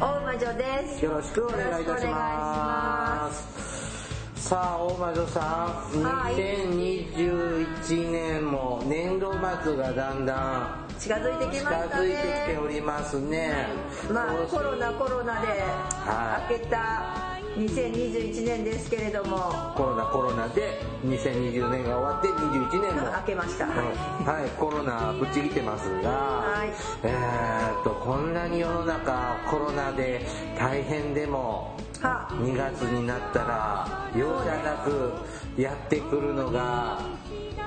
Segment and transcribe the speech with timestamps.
[0.00, 1.04] 大魔女です。
[1.04, 4.48] よろしくお願いいたします。
[4.48, 5.40] さあ大魔女さ
[5.94, 6.34] ん、はい。
[6.34, 13.66] 2021年も年度末がだんだん近づいてき近ましたづいてきてねおりますね。
[14.12, 16.52] まあコロナコロナではい。
[16.54, 17.23] 明けた
[17.56, 19.36] 2021年ですけれども。
[19.76, 23.12] コロナコロナで2020年が終わって21年も。
[23.12, 23.66] 明けました。
[23.66, 26.68] うんはい、コロナぶっちぎってますが、はい。
[27.04, 30.26] えーっとこんなに世の中コロナで
[30.58, 32.28] 大変でもは。
[32.32, 35.12] 2月になったら容赦なく
[35.60, 37.00] やってくるのが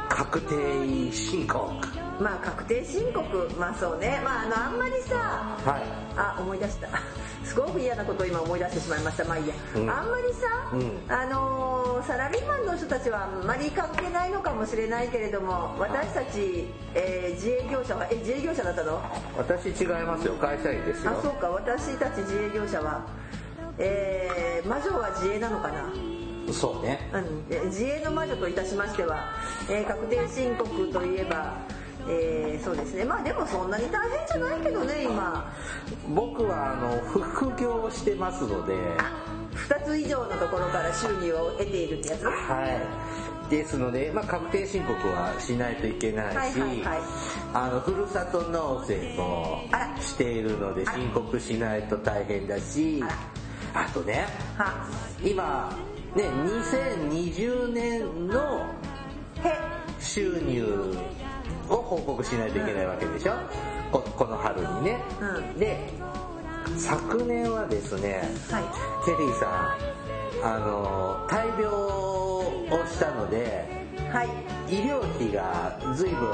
[0.09, 1.71] 確定申告
[2.19, 3.21] まあ確定申告
[3.59, 4.19] まあそうね。
[4.23, 5.15] まああのあんまりさ
[5.63, 5.83] はい。
[6.17, 6.87] あ思い出した。
[7.45, 9.23] すごく嫌なことを今思い出してしまいました。
[9.25, 9.89] まあいいや、うん。
[9.89, 10.99] あんまりさ、うん。
[11.13, 19.01] あのーサラリーマンの人たちはあんまり関係ないのかもしれないけれども私たち、えー自営業者はえ自営業者だったの？
[19.37, 20.33] 私違いますよ。
[20.35, 21.11] 会社員ですよ。
[21.11, 21.49] あそうか。
[21.49, 23.01] 私たち自営業者は
[23.79, 25.83] えー魔女は自営なのかな？
[26.53, 27.09] そうね。
[27.13, 27.45] うん。
[27.49, 29.29] え自営の魔女といたしましては、
[29.69, 31.53] えー確定申告といえば、
[32.09, 33.05] えーそうですね。
[33.05, 35.53] まあでもそんなに大変じゃないけどね今。
[36.13, 38.73] 僕はあの副業をしてますので。
[39.57, 42.25] 2つ以上のところから収入を得ているってやつ？
[42.25, 42.65] は
[43.47, 43.49] い。
[43.49, 46.99] ですので、まあ、確定申告はしないといけないし、はいはいはい。
[47.53, 49.63] あの、ふるさと納税も
[50.01, 53.01] しているので、申告しないと大変だし、
[53.73, 54.85] あとね、は。
[55.23, 55.73] 今、
[56.15, 58.65] ね、2020年の
[59.43, 59.77] へ。
[59.99, 60.95] 収入
[61.69, 63.33] を報告しないといけないわけでしょ、
[63.91, 64.99] ここの春にね。
[65.21, 65.59] うん。
[65.59, 65.89] で、
[66.77, 68.63] 昨年はですね、はい。
[69.05, 69.77] ケリーさ
[70.43, 72.43] ん、あの、大病を
[72.85, 73.67] したので、
[74.11, 74.29] はい。
[74.69, 76.29] 医療費が随分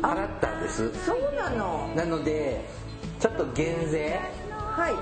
[0.00, 0.92] 払ったんです。
[1.04, 1.88] そうなの。
[1.94, 2.64] なので、
[3.20, 4.94] ちょっと減税、はい。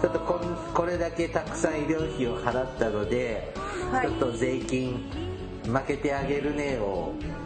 [0.00, 3.52] ちょっとこんこれだけたくさん医療費を払ったので、
[3.92, 4.06] はい。
[4.06, 5.10] ちょっと税金
[5.64, 7.39] 負けてあげるねをは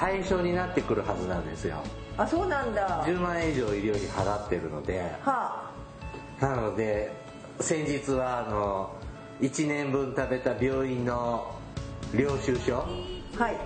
[0.00, 1.76] 対象になってくるはずなんですよ。
[2.16, 2.82] ああそうなんだ。
[2.82, 5.70] は10万円以上医療費払ってるので、あ。
[6.40, 7.12] なので
[7.60, 8.90] 先日はあの
[9.40, 11.54] 1年分食べた病院の
[12.14, 12.84] 領収書
[13.38, 13.56] はい。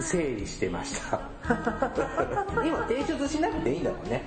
[0.00, 1.20] 整理してました。
[2.64, 4.24] 今提出しなくていいんだもんね。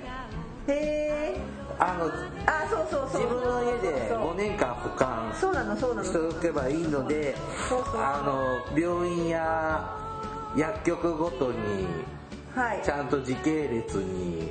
[0.68, 1.40] へえ。
[1.78, 2.06] あの
[2.46, 3.22] あそうそうそう。
[3.22, 6.04] 自分の家でそう5年間保管そうなのそうなの。
[6.04, 7.36] しておけばいいので
[7.68, 8.00] そうそう。
[8.00, 10.05] あの病院や
[10.56, 11.86] 薬局ごとに
[12.54, 12.82] はい。
[12.82, 14.48] ちゃんと時系列に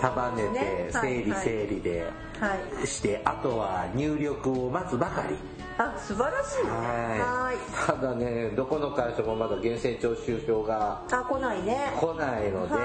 [0.00, 0.60] 束ねね。
[0.88, 1.44] て整理はい。
[1.44, 2.86] 整理ではい。
[2.86, 5.36] してあとは入力を待つばかり。
[5.78, 6.64] あ素晴らしい。
[6.64, 6.76] ねは
[7.16, 7.20] い。
[7.20, 7.56] はい。
[7.86, 11.92] ただねどこの会社もまだ源泉徴収票があ来ないね。
[11.98, 12.80] 来ないのでは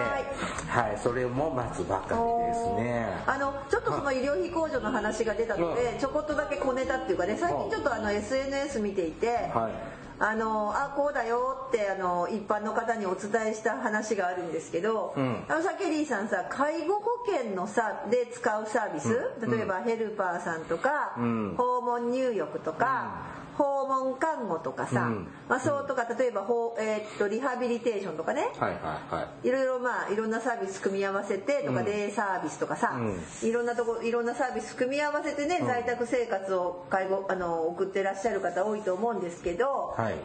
[0.69, 3.05] はいそれも待つばかりですね。
[3.27, 15.43] あのちょっとその医療費控除の話が出たのうでちょこっとだけ小ネタっていうかね最近ちょっとあの SNS 見ていてはいあのあこうだよってあの一般の方にお伝えした話があるんですけど、うん。
[15.49, 19.09] あのさケリーさんさ介護保険のさで使うサービス、
[19.45, 21.55] 例えばヘルパーさんとか、うん。
[21.57, 25.27] 訪問入浴とか、訪問看護とかさ、うん。
[25.47, 26.47] まあ、そうとか例えば、
[26.79, 28.77] えーっとリハビリテーションとかね、はいは
[29.11, 29.47] いはい。
[29.47, 31.85] いろいろまあいろんなサービス組み合わせてとか、うん。
[31.85, 32.97] デイサービスとかさ、
[33.43, 40.15] ういろんなとこいろんなサービス組み合わせてね、在宅生活を介護あの送ってらっしゃる方多いと思うんですけど、はい。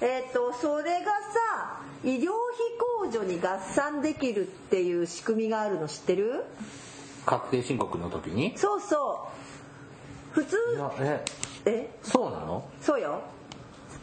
[0.00, 2.28] えっ、とそれがさ医療費
[3.08, 6.44] 控除に合算できるっていう仕組みがあるの知ってる？
[7.26, 8.56] 確定申告の時に？
[8.56, 10.34] そうそう。
[10.34, 10.56] 普通
[11.68, 12.64] ええそうなの？
[12.80, 13.20] そうよ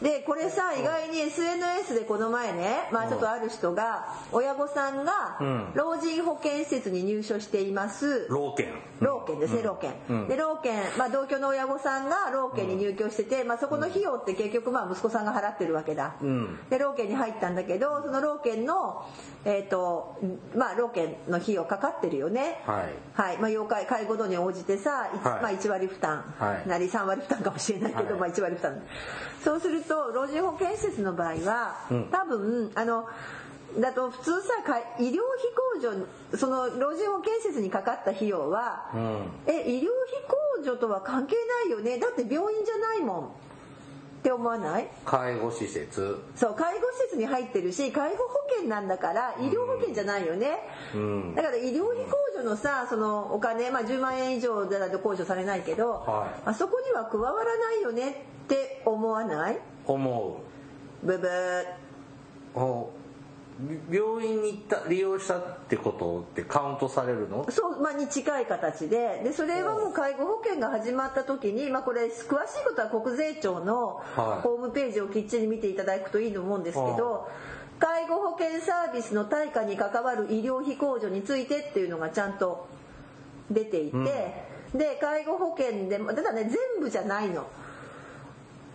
[0.01, 5.71] でこれさ意外に SNS でこの前ねまあちょっとある人が親御さんがうん。
[5.74, 8.27] 老人保健施設に入所しています。
[8.30, 8.68] 老犬。
[9.00, 9.94] 老犬ですね老犬。
[10.09, 10.27] うん。
[10.27, 16.15] で老犬まあ同居の親御さんが老犬に入居しててまあそこの費用って結局まあ息子さんが払ってるわけだ。
[16.21, 16.59] うん。
[16.69, 19.06] で老犬に入ったんだけどその老犬の
[19.45, 20.19] えっと
[20.56, 22.62] まあ老犬の費用かかってるよね。
[22.65, 22.94] はい。
[23.13, 23.38] はい。
[23.38, 25.41] まあ、要介介護度に応じてさ、いはい。
[25.41, 28.19] まあ、1割負担はいなり3割負担かもしれないけど、はい。
[28.19, 28.81] まあ、1割負担。
[29.44, 32.07] そうすると老人保健施設の場合は、うん。
[32.11, 33.07] 多分あの
[33.79, 35.19] だと普通さか医療費
[35.79, 39.27] 控除その老人保健施設にかかった費用は、うん。
[39.47, 39.89] え医療費
[40.61, 41.35] 控除とは関係
[41.65, 41.97] ないよね。
[41.99, 43.29] だって病院じゃないもんっ
[44.23, 44.87] て思わない？
[45.05, 46.17] 介護施設。
[46.35, 50.57] そう介護施設に入ってるし介護保険なんだから医療保険じゃないよね、
[50.95, 51.35] うん。
[51.35, 56.49] だから医療費控除のさそのお金、まあ、10万円以上だと控除されないけど、はい。
[56.49, 59.59] あそこには加わらないよねって思わない？
[59.87, 60.41] 思
[61.03, 61.07] う。
[62.55, 62.89] お
[63.89, 67.45] 病院に行った利用したってことってカウントされるの？
[67.49, 69.21] そう、まあ、に近い形で。
[69.23, 72.17] でそれはもう介護保険が始まった時に、まあ、これ詳しい
[72.65, 74.41] ことは国税庁のはい。
[74.41, 77.29] ホームページをきっちり見ていただくといいと思うんですけど、
[77.79, 82.67] 介護保険サービスの対価に関わる医療費控除についてっていうのがちゃんと
[83.49, 83.95] 出ていて、
[84.73, 87.47] で介護保険でもただね全部じゃないの。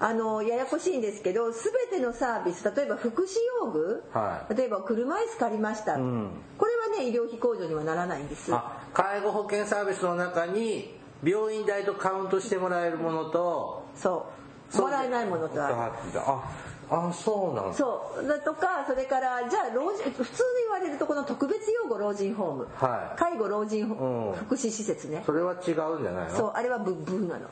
[0.03, 1.61] あのややこしいんですけど全
[1.91, 4.55] てのサービス例えば福祉用具、はい。
[4.57, 6.31] 例えば車椅子借りました、ん。
[6.57, 8.53] これはね医療費控除にはならないんです。
[8.55, 14.27] あ介護保険サービスの中に病院代とカウントしてもらえるものとそ
[14.75, 14.81] う。
[14.81, 15.75] もらえないものとある。
[15.75, 17.75] ああそうなんだ。
[17.75, 18.27] そう。
[18.27, 23.19] だとかそれからじゃあ老人普通に言われるとこの特別養護老人ホーム、はい。
[23.19, 24.33] 介護老人うん。
[24.33, 25.23] 福祉施設ね。
[25.27, 26.37] それは違うんじゃないの？
[26.37, 27.49] そうあれはブッブーなの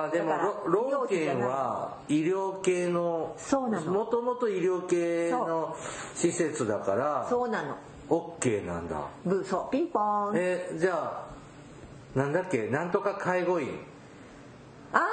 [0.00, 3.36] あでもだからろ老犬医療費じゃないは医療系の
[3.86, 5.76] もともと医療系の
[6.14, 7.76] 施設だからそうなの。
[8.08, 9.00] OK なんだ。
[9.24, 10.32] ブーそうピンポーン。
[10.36, 11.24] えじゃ
[12.14, 12.68] あなんだっけ？
[12.68, 13.68] なんとか介護員。
[14.92, 15.08] あーなんだ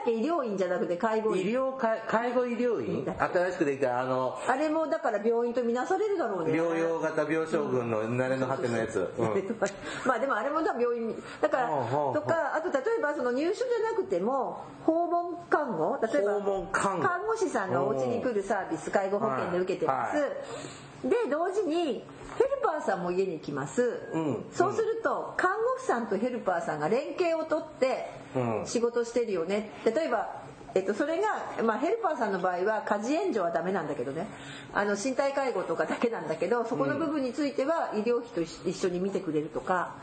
[0.00, 3.04] っけ医療院じゃなくて介護医院療介介護医療院？
[3.04, 6.52] 新しくできたあのあれもだから病院とみなされるだろうね。
[6.52, 9.56] 療養型病床群の慣れの果てのやつ、 うん。
[10.04, 15.98] まあでもあれもだ病院だからとかあと例えばその入所じゃなくても訪問看護？
[16.02, 17.02] 例えば訪問看護。
[17.02, 21.08] 看護師さんがお家に来るサービス介護保険で受けてます、はい。
[21.08, 22.02] で同時に
[22.38, 24.44] ヘルパーさんも家に来ます、うん。
[24.52, 28.66] そうすると看護婦さんとヘルパーさんが連携をとってうん。
[28.66, 29.70] 仕事してるよね。
[29.84, 30.42] 例えば
[30.74, 34.26] えっと、それが、まあ、ヘルパーさんの場合は家事援助はダメなんだけどね。
[34.72, 39.94] あの身体介護とかだけなんだけどそこの部分については医療費と一緒に見てくれるとか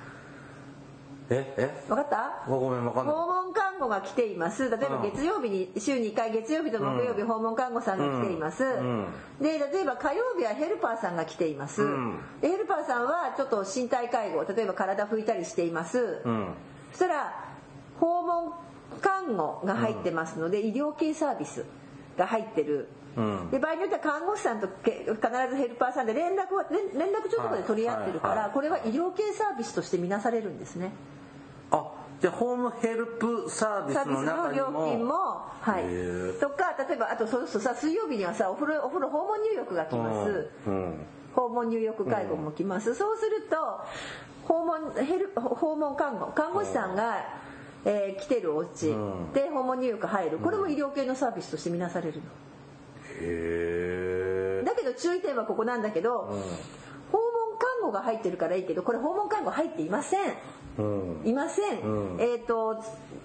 [1.33, 1.83] ええ？
[1.88, 2.44] 分かった？
[2.48, 2.94] ごめんんない。
[2.94, 4.69] 訪問看護が来ています。
[4.69, 5.01] 例えばうん。
[5.04, 9.07] 月曜日に週2回月曜日と木曜日訪問看護さんが来ています、うん。
[9.39, 12.19] で例えば火曜日はヘルパーさんが来ています、うん。
[12.42, 16.48] でヘルパーさんはちょっと身体介護例えば体拭いたりしています、うん。
[16.92, 17.34] そしたら
[18.00, 18.54] 訪問
[19.00, 21.63] 看護が入ってますので、医療系サービス
[22.18, 23.50] が入ってる、うん。
[23.51, 25.18] で場合によっては看護師さんとけ必
[25.50, 30.92] ずヘルパーさんで連絡は連連絡帳とかで取り合ってるから、これは医療系サービスとして見なされるんですね。
[30.92, 31.21] あ
[32.22, 35.14] じゃあホームヘルプサービスサービスのの中に料金もも
[35.60, 35.84] はい。
[36.40, 40.94] とか例えばあとそうするとさ水曜日にはさお風呂お風呂訪問入浴が来ます、うん
[41.34, 43.56] 訪問入浴介護も来ます、そうすると
[44.44, 47.26] 訪問ヘル訪問看護看護師さんが、
[47.86, 49.34] えー来てるお家うん。
[49.34, 50.38] で訪問入浴入る。
[50.40, 52.24] これも医療系のサービスとして見なされるの。
[52.24, 52.26] へ
[54.62, 54.64] え。
[54.66, 56.38] だけど注意点はここなんだけど、
[57.81, 60.19] 看護が入ってるからいいけどこれ訪問看護入っていません。
[60.78, 61.22] うん。
[61.25, 62.22] いません、うん。
[62.22, 62.75] えっ、と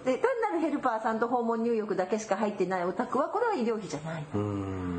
[0.05, 4.25] で単なるヘルパーさんと訪問入浴だけしか入ってないお宅はこれは医療費じゃない。
[4.35, 4.96] うん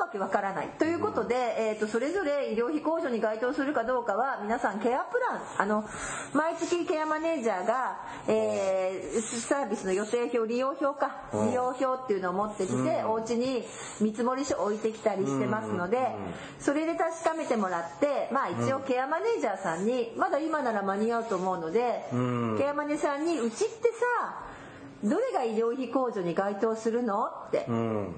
[0.00, 0.68] わけわからない。
[0.78, 5.40] ということで、えー、とそれぞれ医療費控除に該当するかどうかは皆さんケアプラン。
[5.58, 5.84] あの
[6.32, 11.48] 毎月ケアマネージャーが、えーサービスの予定表利用表か、うん。
[11.48, 13.64] 利用表っていうのを持ってきて、お家に
[14.00, 16.08] 見積書置いてきたりしてますので、
[16.58, 22.56] それで確かめてもらってまあ一応ケアマネージャーさんにまだ今なら間に合うと思うので、うん。
[22.58, 23.90] ケアマネさんにうちって
[24.22, 24.44] さ
[25.04, 27.26] どれが医療費控除に該当するの？
[27.26, 27.66] って。
[27.68, 28.14] うん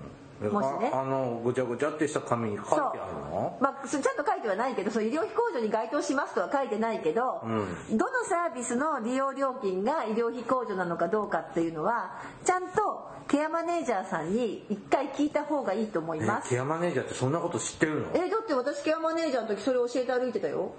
[0.49, 0.91] もしね。
[0.93, 3.57] ああのぐちゃぐちゃってした紙に書いてあるの？
[3.61, 16.49] まあ、そちゃんと書いてはないけどそう医療費控除に該当しますとは書いてないけど、うどのサービスの利用料金が医療費控除なのかどうかっていうのはちゃんとケアマネージャーさんに一回聞いた方がいいと思いえます。
[16.51, 18.09] ケアマネージャーってそんなこと知ってるの？
[18.15, 20.73] えだって私ケアマネージャーの時それ教えて歩いてたよ。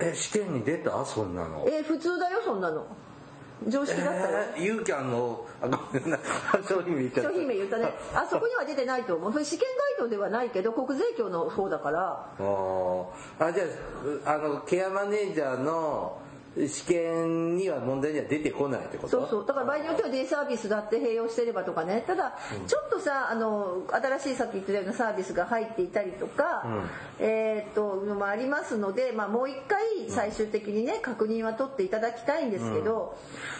[0.00, 1.04] え試験に出た？
[1.04, 1.66] そんなの。
[1.68, 2.86] え普通だよそんなの
[3.68, 5.46] 常識だったよ、えー、ユーキャンの？
[5.62, 6.18] あごめんな
[6.68, 7.30] 商品名言っちゃった。
[7.30, 7.92] 商品名言ったね。
[8.14, 9.32] あそこには出てないと思う。
[9.32, 12.26] それ試験該当ではないけど国税庁の方だから。
[12.38, 13.04] あー。
[13.38, 13.64] あじゃ
[14.24, 16.18] ああのケアマネージャーの
[16.54, 19.08] 試験には問題には出てこないってこと？
[19.08, 19.46] そうそう。
[19.46, 22.04] だから場合によってはデイサービスだって併用してればとかね。
[22.06, 26.66] ただちょっとさあの新しいさっき言ってたようなサービスが入っていたりとか、
[27.18, 29.80] えーっとのもありますので、まあ、もう一回
[30.10, 33.16] 最終的にね確認は取っていただきたいんですけど、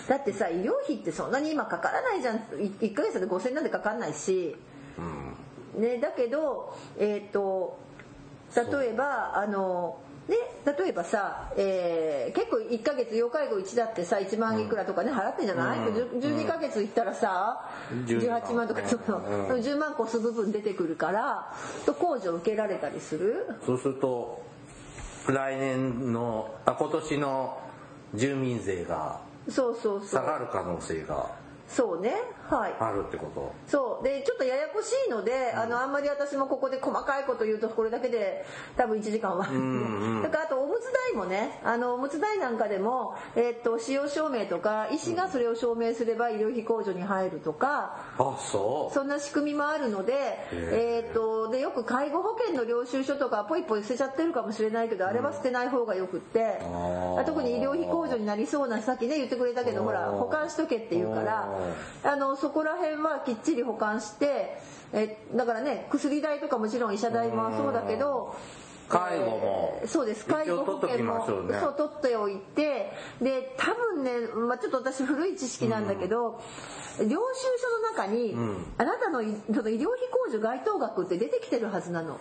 [0.08, 2.36] だってさ医療費ってそんなに今かからないじゃん。
[2.38, 4.54] 1ヶ月で5000なんてかかんないし、
[5.78, 7.78] ね、だけどえーっと
[8.54, 10.36] 例えばあのね、
[10.78, 15.94] 例えばさ、えー結構1ヶ月要介護1だってさ1万いくらとかね払ってんじゃない、うん。
[16.20, 17.68] 10 12ヶ月いったらさ、
[18.06, 19.46] 12 18万とかそうそう、うん。
[19.60, 21.52] 10万越す部分出てくるから
[21.84, 23.46] と控除受けられたりする？
[23.66, 24.42] そうすると
[25.28, 27.58] 来年のあ今年の
[28.14, 30.08] 住民税がそうそうそう。
[30.08, 31.14] 下がる可能性が。
[31.16, 31.26] そう
[32.00, 32.14] ね。
[32.48, 32.74] はい。
[32.78, 33.54] あるってこと。
[33.66, 34.04] そう。
[34.04, 38.44] でちょっとややこしいので、あのあんまり私もここで細かいこと言うとこれだけで
[38.76, 48.94] 多分1時間は、んうんだからあとおむつ代もねあのおむつ代なんかでも、えーっと使用証明とか医師がそれを証明すれば医療費控除に入るとか、あそう。
[48.94, 50.14] そんな仕組みもあるので、
[50.52, 51.04] え。
[51.06, 56.60] ーっとでよく介護保険の領収書とかポイポイ捨てちゃってるかもしれないけど、あれは捨てない方がよくって
[57.26, 61.48] 特に医療費控除になりそうなさっきね言ってくれたけどほら保管しとけって言うから
[62.04, 64.58] あのそこら辺はきっちり保管して
[64.92, 68.36] えだからね薬代とかもちろん医者代もそうだけど。
[68.88, 70.26] 介護もえーそうです。
[70.26, 72.92] 介護保険もそう取っておいて
[73.22, 74.10] で多分ね、
[74.48, 76.42] まあ、ちょっと私古い知識なんだけど、
[76.98, 78.66] 領収書の中に、ん。
[78.76, 82.18] あなたのいその医療費控除該当額って出てきてるはずなの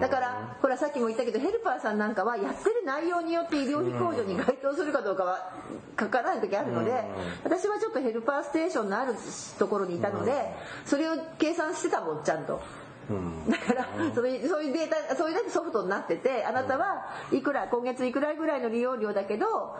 [0.00, 5.52] だからほらさっきも言ったけどヘルパーさんなんかはやってる内容によって医療費控除に該当するかどうかは
[5.98, 7.04] 書かない時あるので
[7.44, 9.14] 私はちょっとヘルパーステーションのある
[9.58, 10.54] ところにいたので
[10.84, 12.62] それを計算してたもんちゃんと。
[13.08, 13.50] うん。
[13.50, 19.76] だからそういうそういうデータそういうソフトになっててあなたはいくら今月いくらぐらいの利用料だけど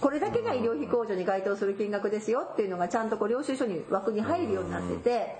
[0.00, 5.36] これだけが医療費控除に該当する金額ですよっていうのがちゃんとこう領収書に枠に入るようになってて。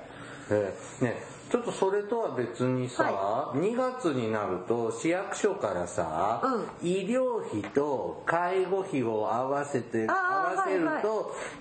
[0.51, 6.43] えーねちょっとそれとは別にさ、は2月になると市役所からさ、
[6.83, 11.03] う医療費と介護費を合わせて合わせると、はい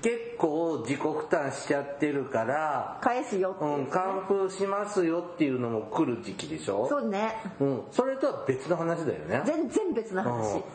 [0.02, 6.88] 結構自己負担しちゃってるから、返すよっていううん、還付しますよっていうのも来る時期でしょ？
[6.90, 7.32] そうね。
[7.60, 9.42] うん、それとは別の話だよね。
[9.46, 10.52] 全然別な話。
[10.54, 10.66] 全く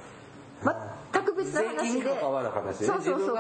[1.51, 2.79] 別な税金に話で関わる話。
[2.79, 3.37] で、ね、そうそうそう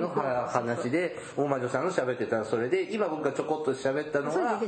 [0.00, 2.38] の話で大魔女さんの喋ってた。
[2.38, 4.60] のそれで今僕がちょこっと喋ったのは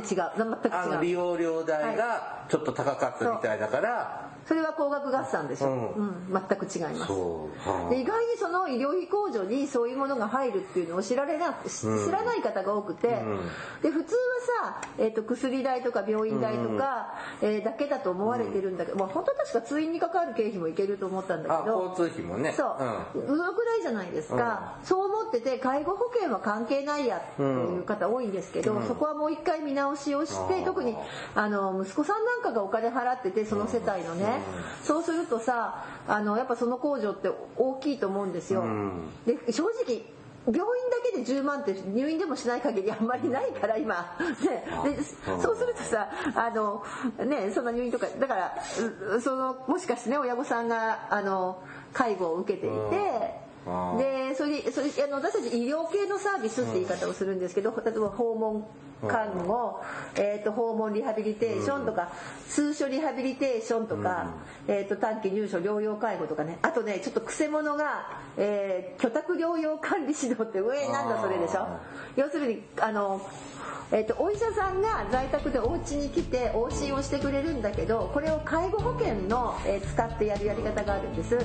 [0.70, 6.06] あの利用料代がちょっと高かったみたいだから、それは高額合算でしょ、ううん。
[6.06, 7.12] ん全く違います。
[7.12, 13.40] はあで意外にその医療費控除にそういうものが入るっていうのを知られな知知らない方が多くて、ん。
[13.82, 14.20] で普通は
[14.64, 22.52] さ、えー、と薬代とか病院代とか、えーだけだと思われてるんだけど、まあ、本当は確か通院に関わる経費もいけると思ったんだあけど交通費もね。
[22.56, 30.96] そう、そのくらいじゃないですか、そう思ってて介護保険は関係ないやっていう方多いんですけど、そこはもう一回見直しをして特に
[31.34, 34.33] あの息子さんなんかがお金払っててその世帯のね、
[34.84, 38.62] そうするとさあのやっぱその控除って大きいと思うんですよ。
[38.62, 39.08] ん。
[39.26, 40.04] で正直
[40.46, 45.02] 病院だけで10万って入院でもしない限りあんまりないから今、ね、で
[45.42, 45.56] そう。
[45.56, 46.84] するとさあの、
[47.24, 48.54] ね、そんな入院とかだから
[49.16, 51.62] うそのもしかしてね親御さんがあの
[51.94, 53.44] 介護を受けていて。
[53.96, 58.66] でそれそれあの私たち医療系のサービスって言い方をするんですけど例えば訪問
[59.08, 59.82] 看護、
[60.16, 62.10] えー、と訪問リハビリテーションとか、
[62.48, 64.34] 通所リハビリテーションとか、
[64.66, 66.58] えー、と短期入所療養介護とかね。
[66.62, 71.60] あとねちょっとくせ者が、えー居宅療養管理指導って上なんだそれでしょ。
[71.60, 71.80] あ
[72.16, 73.20] 要するにあの
[73.92, 81.38] えー、とお医者さんが在宅でお家に来て往診をしてくれるんだけどこれを介護保険の、えー使ってやるやり方があるんです。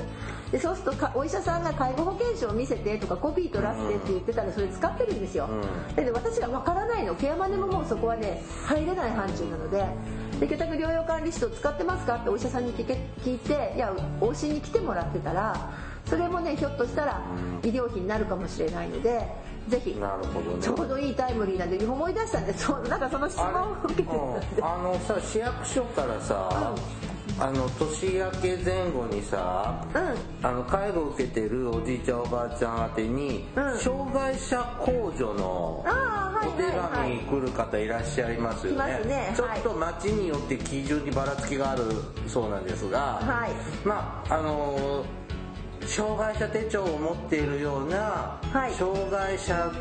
[0.52, 5.50] でそうするとかお医者さんが介護保険証を見せてとかコピー取らせてって言ってたらそれ使ってるんですよ、
[5.96, 7.16] で私が分からないの。
[7.16, 9.86] ケアマネももうそこはね入れない範疇なので。
[10.40, 15.70] で居宅療養管理士と使ってますかってお医者さんに聞け聞いていや往診に来てもらってたら
[16.06, 17.22] それもねひょっとしたら
[17.62, 19.22] 医療費になるかもしれないので
[19.70, 19.96] ぜひ。
[20.00, 20.62] なるほどね。
[20.62, 24.10] ちょうどいいタイムリーなんで思い出したんでそうなんかその質問を受けて。
[24.10, 26.74] たんでうんあのさ市役所からさ、
[27.42, 30.48] あの年明け前後にさ、うん。
[30.48, 33.78] あの介護を受けてるおじいちゃんおばあちゃん宛てに、うん。
[33.78, 36.74] 障害者控除のああはいお手はい。
[36.74, 39.34] はい紙来る方いらっしゃいますよね,、いますね。
[39.36, 41.84] ちょっと町によって基準にばらつきがある
[42.28, 43.88] そうなんですが、はい。
[43.88, 45.06] まああの
[45.90, 48.74] 障害者手帳を持っているような、はい。
[48.74, 49.72] 障害者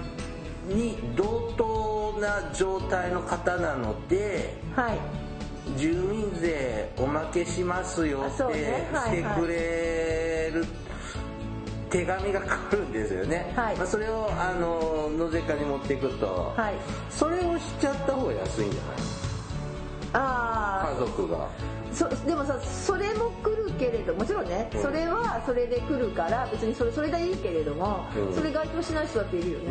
[0.67, 4.99] に同等な状態の方なのではい。
[5.77, 10.65] 住民税おまけしますよってしてくれる
[11.91, 13.77] 手紙が来るんですよね、はい。
[13.77, 16.75] まあ、それをあの野瀬かに持っていくと、はい。
[17.11, 18.97] それをしちゃった方が安いんじゃない？
[20.15, 21.45] あ家族が。
[21.45, 21.49] あ
[21.93, 23.31] そでもさそれも
[24.09, 24.83] どもちろんね、うん。
[24.83, 28.35] それはそれで来るから別にそれそれでいいけれども、うん。
[28.35, 29.65] それ該当しない人だっているよね、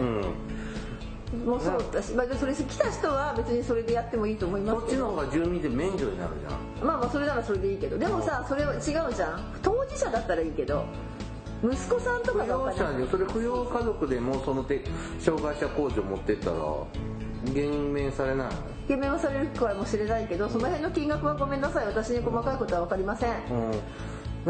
[1.33, 1.45] うん。
[1.45, 6.87] もそうだし、まあ、それ来た人は別にそれでやってもいいと思いますそっちの方が住民税免除になるじゃん。
[6.87, 9.01] まあまあそれならそれでいいけどでもさそれは違うじゃ
[9.35, 9.59] ん。
[9.61, 10.85] 当事者だったらいいけど
[11.63, 14.81] 息子さんとか扶がお養金それ扶養家族でもその手
[15.19, 16.57] 障害者控除持ってったら
[17.51, 18.51] 減免されないの？
[18.87, 21.87] 減免はされるかもしれないけどその辺の金額はごめんなさい。
[21.87, 23.31] 私に細かいことは分かりません。
[23.31, 23.71] うん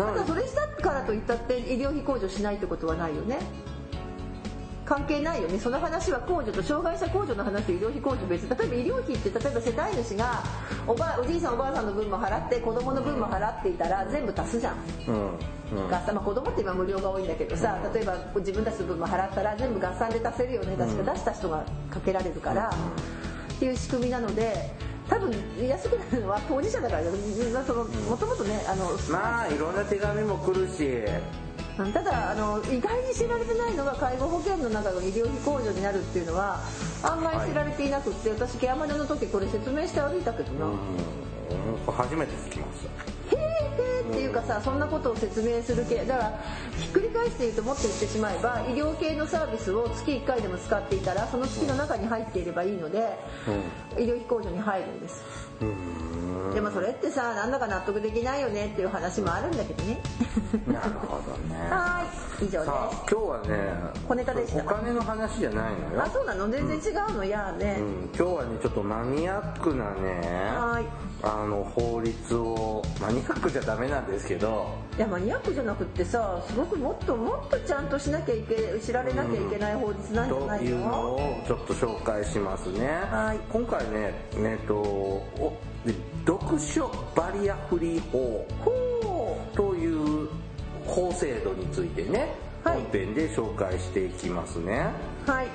[0.06, 3.40] ただそれしたからといったって医療費控除しないってことはないよね。
[4.86, 5.60] 関係ないよね。
[5.60, 8.48] その話は控除と障害者控除の話と医療費控除別。
[8.48, 10.44] 例えば医療費って例えば世帯主が
[10.88, 14.76] おばおじいさんおばあさんの分も払って子供の分も払っていたら全部足すじゃん。
[15.08, 15.16] うん。
[15.16, 15.94] うん。
[15.94, 20.78] 合算、まあ、子供って今無料が多いんだけどさ例えば自分たちの分も払ったら全部合算で足せるよね。
[20.78, 24.72] 確か出した人がかけられるから、っていう仕組みなので
[25.10, 25.32] 多分
[25.68, 31.04] 安くなるのは当事者だからもともとねあのまあいろんな手紙も来るし。
[31.78, 36.60] ただあの意外に知られてないのが介護保険の中の医療費控除になるっていうのは
[37.04, 41.94] あんまり知られていなくって、私ケアマネの時これ説明して歩いたけどな、うん。
[41.94, 43.17] 初めて聞きました
[43.82, 46.44] へーへーっていうかさそんなことを説明する系だから
[46.80, 53.18] ひっくり返して言うともっと言ってしまえば医療系のサービスを月1回でも使っていたらその月の中に入っていればいいので、
[53.98, 55.24] 医療費控除に入るんです。
[55.62, 56.54] うん。
[56.54, 60.02] でもそれってさなんだか納得できないよねっていう話もあるんだけどね。
[60.68, 61.56] なるほどね。
[61.70, 62.48] はーい。
[62.48, 62.72] 以上です。
[62.72, 63.74] 今日はね
[64.08, 64.64] 小ネタでした。
[64.64, 66.04] お金の話じゃないのよ。
[66.04, 66.50] あそうなの？
[66.50, 70.22] 全然違うの、やーね、うん、今日はねちょっとマニアックなね
[70.56, 70.86] はーい
[71.24, 83.40] あの法律をマニアックじゃダメなんですけどいやマニアックじゃなくってさすごくもっともっとちゃんとしなきゃいけ知られなきゃいけない法律なんじゃとないいうのの、をちょっと紹介しますね、はい。
[83.52, 85.94] 今回ねえっとおで
[86.26, 90.30] 読書バリアフリー法ほという
[90.86, 92.20] 法制度についてね、
[92.64, 94.92] はい本編で紹介していきますね。
[95.26, 95.48] うはい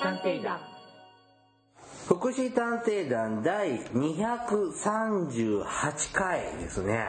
[0.00, 0.58] 探偵団。
[2.08, 7.06] 福祉探偵団第238回ですね、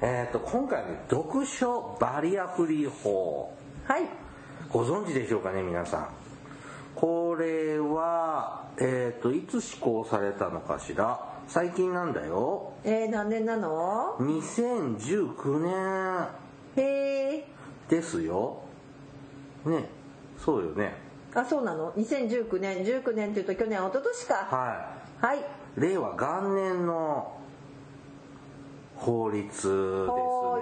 [0.00, 3.52] えっ、と今回ね読書バリアフリー法。
[3.86, 4.02] はい。
[4.70, 6.08] ご存知でしょうかね皆さん。
[6.94, 11.18] これはえっ、といつ施行されたのかしら？
[11.48, 12.74] 最近なんだよ。
[12.84, 16.28] えー、何年なの？2019年
[16.76, 17.48] へえ
[17.88, 18.62] ですよ。
[19.64, 19.88] ね。
[20.38, 24.34] そうよねあそうなの？2019年19年っていうと去年一昨年か。
[24.34, 25.38] ははい。
[25.38, 25.42] い
[25.76, 27.38] 令和元年の
[28.96, 29.66] 法律です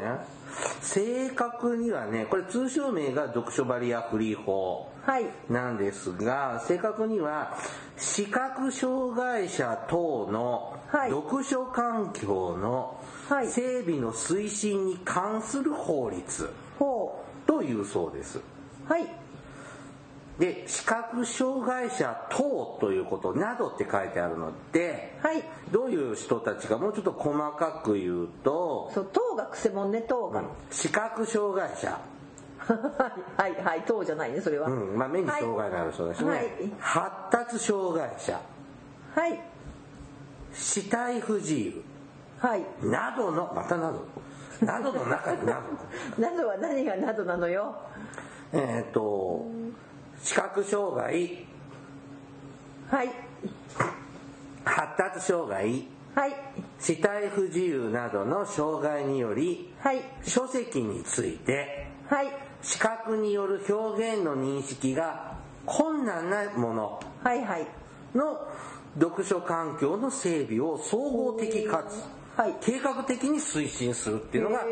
[0.05, 0.41] ね。
[0.81, 5.27] 正確にはねこれ通称名が読書バリアフリー法はい。
[5.49, 7.57] なんですが正確には
[7.97, 11.11] 視覚障害者等のはい。
[11.11, 12.97] 読書環境の
[13.29, 13.49] はい。
[13.49, 18.39] 整備の推進に関する法律ほというそうです。
[18.39, 18.43] う
[18.89, 19.20] はい
[20.41, 25.45] で視覚障害者等ということなどって書いてあるのではい。
[25.71, 32.01] どういう人たちかもうちょっと細かく言うとそう糖がくせもんね糖が、視覚障害者、
[33.37, 34.97] はいはい糖じゃないねそれは、うん。
[34.97, 36.49] まあ、目に障害のある人ですね、はい。
[36.81, 38.41] 発達障害者。
[39.15, 39.41] はい。
[40.55, 41.85] 視体不自由。
[42.39, 42.65] はい。
[42.83, 44.07] などのまたなど。
[44.65, 45.61] などの中になど。
[46.23, 47.75] などは何がなどなのよ。
[48.53, 49.45] えっと
[50.23, 51.47] 視覚障害。
[52.89, 53.11] はい。
[54.65, 55.87] 発達障害。
[56.15, 56.35] はい。
[56.79, 60.03] 視体不自由などの障害によりはい。
[60.23, 62.27] 書籍についてはい。
[62.63, 67.01] 視覚による表現の認識が困難なもの。
[67.23, 67.67] はいはい。
[68.15, 68.47] の
[68.99, 72.03] 読書環境の整備を総合的かつ
[72.39, 72.57] はい。
[72.61, 74.65] 計画的に推進するっていうのが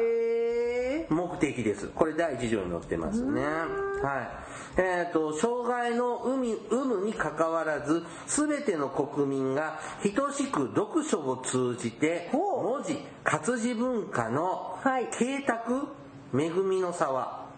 [1.09, 1.89] 目的です。
[1.89, 3.43] これ第一条に載ってますね。
[3.43, 4.48] はい
[4.81, 9.81] えー、と障害の有無有無にかかわらず全ての国民が
[10.15, 15.09] 等しく読書を通じて文字活字文化のはい。
[15.11, 15.89] 啓拓
[16.33, 17.49] 恵みの沢。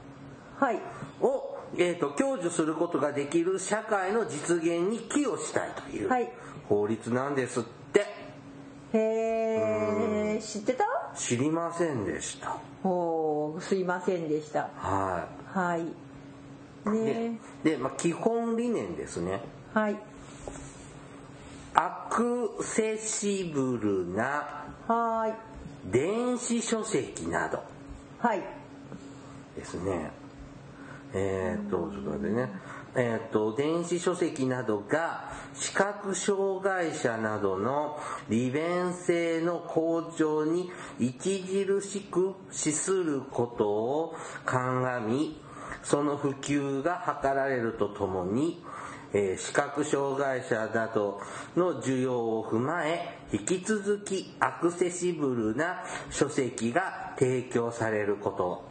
[0.58, 0.80] はい。
[1.20, 6.32] を、えー、と享受することができる社会の実現に寄与したいというはい。
[6.68, 8.00] 法律なんですって。
[8.92, 8.98] へ
[10.36, 10.84] え知ってた？
[11.14, 12.56] 知りませんでした。
[12.82, 14.70] おーすいませんでした。
[14.76, 15.92] ははいい
[16.86, 17.38] ね。
[17.62, 19.40] でで、まあ、基本理念ですね。
[19.74, 19.96] はい。
[21.74, 25.34] アクセシブルなはーい。
[25.92, 27.62] 電子書籍など。
[28.18, 28.42] はい。
[29.56, 30.10] ですね。
[31.12, 32.48] えー、っとちょっと待ってね。
[32.96, 45.40] えー、と電子書籍などが視覚障害者などの利便性の向上に著しく資することを鑑み
[45.82, 48.62] その普及が図られるとともに、
[49.12, 51.20] えー視覚障害者など
[51.56, 58.70] の需要を踏まえ引き続きアクセシブルな書籍が提供されること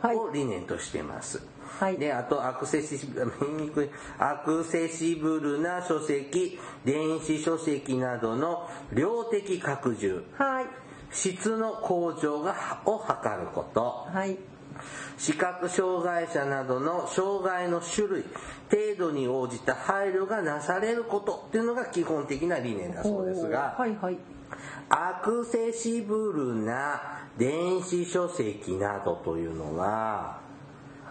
[0.00, 0.16] はい。
[0.16, 1.42] を理念としています。
[1.80, 1.98] はい。
[1.98, 10.66] で、あとアクセシブル、 見にくい、アクセシブルな書籍、電子書籍などの量的拡充、はい。
[11.10, 14.38] 質の向上がを図ること、はい
[15.18, 18.24] 視覚障害者などの障害の種類、
[18.70, 24.18] 程度に応じた配慮がなされることっていうのが基本的な理念だそうですが、はいはい。
[24.88, 27.02] アクセシブルな
[27.36, 30.40] 電子書籍などというのは、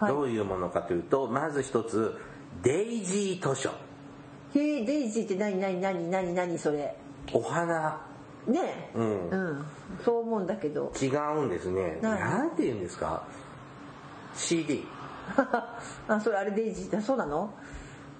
[0.00, 0.12] はい。
[0.12, 2.16] どういうものかというと、まず一つ、
[2.62, 3.70] デイジー図書。
[4.54, 6.96] へえデイジーって何何何何何それ？
[7.34, 8.00] お花、
[8.46, 8.90] ね。
[8.94, 9.28] えうん。
[9.28, 9.66] うん、
[10.02, 10.90] そう思うんだけど。
[11.00, 11.98] 違うんですね。
[12.00, 13.24] 何て言うんですか？
[14.34, 14.86] ?CD。
[16.08, 17.50] あそれあれ DAISY だそうなの、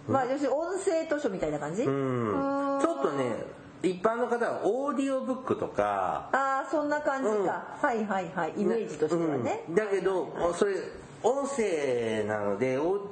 [0.07, 1.85] まあ要するに音声図書みたいな感じ？
[1.85, 2.81] ううんん。
[2.81, 3.45] ちょっとね、
[3.83, 8.53] 一般の方はオーディオブックとか、ああそんな感じか、はいはいはい。
[8.57, 9.75] イメージとしてはね、うん。
[9.75, 10.75] だけど、それ、
[11.23, 13.09] 音声なので、お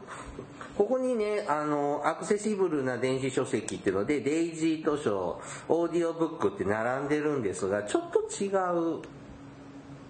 [0.76, 9.00] ここにね、あの、 accessible な電子書籍っていうので、 DAISY 図書、オーディオブックって並んでるんですが、ちょっと違う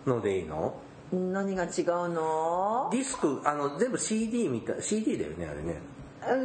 [0.06, 0.74] のでいいの？
[1.12, 2.88] 何が違うの？
[2.90, 5.80] ディスク、あの、全部 CD みたい、CD だよね、あれね。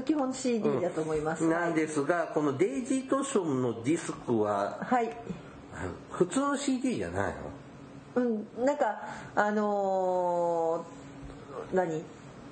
[0.05, 5.09] 基本 CD だと思います、なんですが、このデイジー図書のディスクは、はい。
[6.11, 7.33] 普通の CD じゃないの？
[8.13, 9.01] うんなんか
[9.35, 12.03] あのー何？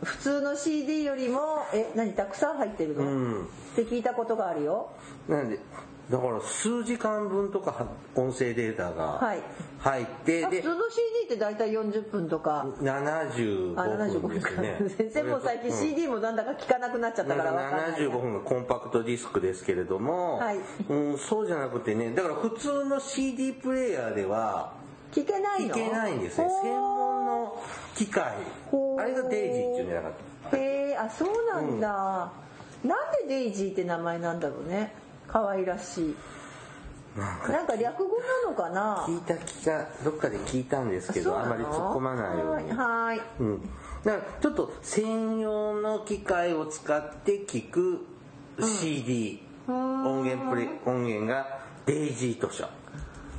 [0.02, 1.40] 普通の CD よりも
[1.74, 2.14] え何？
[2.14, 3.44] たくさん入ってるの、うん。
[3.44, 3.46] っ
[3.76, 4.90] て聞いたことがあるよ。
[5.28, 5.60] なんで
[6.10, 9.42] だから数時間分とか音声データがはい。
[9.80, 12.66] 入って、であ普通の CD って大体40分とか。
[12.82, 14.78] 75あ75分ですね。
[14.98, 18.02] 先生もう最近 CD もなんだか聞かなくなっちゃったからわかんない。
[18.02, 20.60] 75分がコンパクトディスクですけれども、はい。
[20.90, 24.74] うん、そうじゃなくてねだから普通の CD プレイヤーでは
[25.14, 25.68] 聞けないの？
[25.68, 27.58] いけないんですね専門の
[27.96, 28.34] 機械。
[28.98, 30.12] あれがデイジーっていうんじゃなかっ
[30.52, 30.58] た。
[30.58, 32.32] へえあそうなんだ、
[32.84, 34.94] なんでデイジーって名前なんだろうね
[35.32, 36.16] 可愛らしい。
[37.18, 39.04] なんか略語なのかな？
[39.08, 42.70] 聞いた気がどっかで聞いたんですけどあまり突っ込まないように。
[42.72, 43.22] はいはい。
[43.40, 43.62] うん、
[44.04, 48.06] だからちょっと専用の機械を使って聞く
[48.62, 52.66] CD、音源プレ音源がデイジー図書。
[52.66, 52.70] う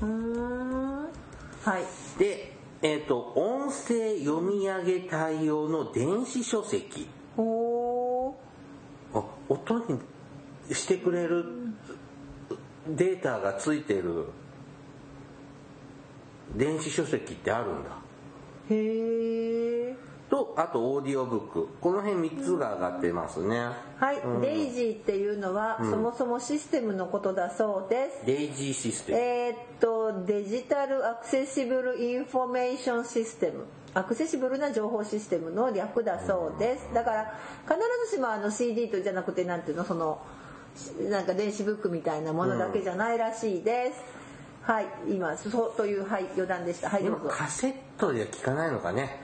[0.03, 1.03] ーん。
[1.03, 1.85] はい。
[2.19, 7.09] で、えっと音声読み上げ対応の電子書籍。
[7.37, 8.37] ほ
[9.15, 9.99] あ音に
[10.73, 11.45] してくれる
[12.89, 14.27] データがついてる
[16.57, 17.91] 電子書籍ってあるんだ。
[18.71, 20.11] ーへえ。
[20.31, 21.69] とあとオーディオブック。
[21.81, 23.69] この辺3つが上がってますね。
[23.99, 24.41] はい、うん。
[24.41, 28.27] DAISY っていうのは、そもそもシステムのことだそうです。
[28.27, 29.19] DAISY システム。
[29.19, 33.67] えーっと Digital Accessible Information System。
[33.93, 36.89] アクセシブルな情報システムの略だそうです。
[36.95, 37.77] だから必
[38.11, 40.21] ずしもあの CD とじゃなくてなんていうのその
[41.11, 44.01] なんか電子ブックみたいなものだけじゃないらしいです、
[44.63, 46.91] はい今そうというはい余談でした。
[46.91, 47.35] はいでもどうぞ。
[47.37, 49.21] カセットでは聞かないのかね。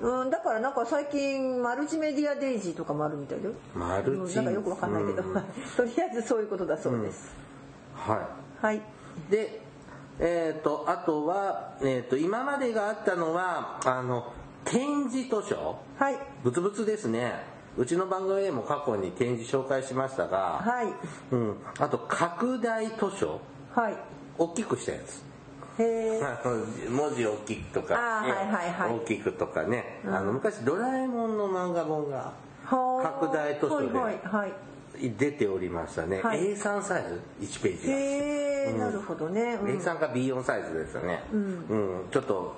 [0.00, 3.54] うんだからなんか最近マルチメディアデイジーとかもあるみたいだよ。
[3.74, 4.38] マルチ？
[4.38, 5.34] うんなんかよくわかんないけど、うん。
[5.76, 7.32] とりあえずそういうことだそうです、
[7.94, 8.28] は
[8.60, 8.76] はい。
[8.78, 8.80] い。
[9.30, 9.60] で
[10.18, 14.32] えっ、とあとは、えー、と今までがあったのはあの
[14.64, 15.76] 展示図書？
[15.98, 16.18] はい。
[16.42, 21.34] ブツブツですねうちの番組でも過去に展示紹介しましたが、はい。
[21.34, 23.40] うん、あと拡大図書。
[23.74, 23.94] はい。
[24.38, 25.24] 大きくしたやつ。
[25.76, 26.20] へ
[26.88, 28.94] 文字大きくとかはいはいはい。
[28.94, 32.32] 大きくとかね、あの昔ドラえもんの漫画本が
[32.64, 36.54] はあ拡大図書で出ておりましたね、はい。
[36.54, 37.96] A3 サイズ？1ページが、へ
[38.68, 39.68] え、なるほどね、うん。
[39.76, 41.24] A3 か B4 サイズですよね。
[41.32, 41.40] うん。
[41.40, 41.74] う
[42.06, 42.54] ん、ちょっと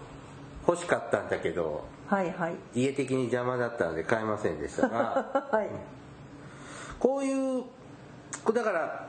[0.69, 2.57] 欲しかったんだけどはいはい。
[2.75, 5.49] 家的に邪魔だったので買えませんでしたが。
[5.51, 5.71] はい。
[6.99, 7.65] こういう
[8.53, 9.09] だから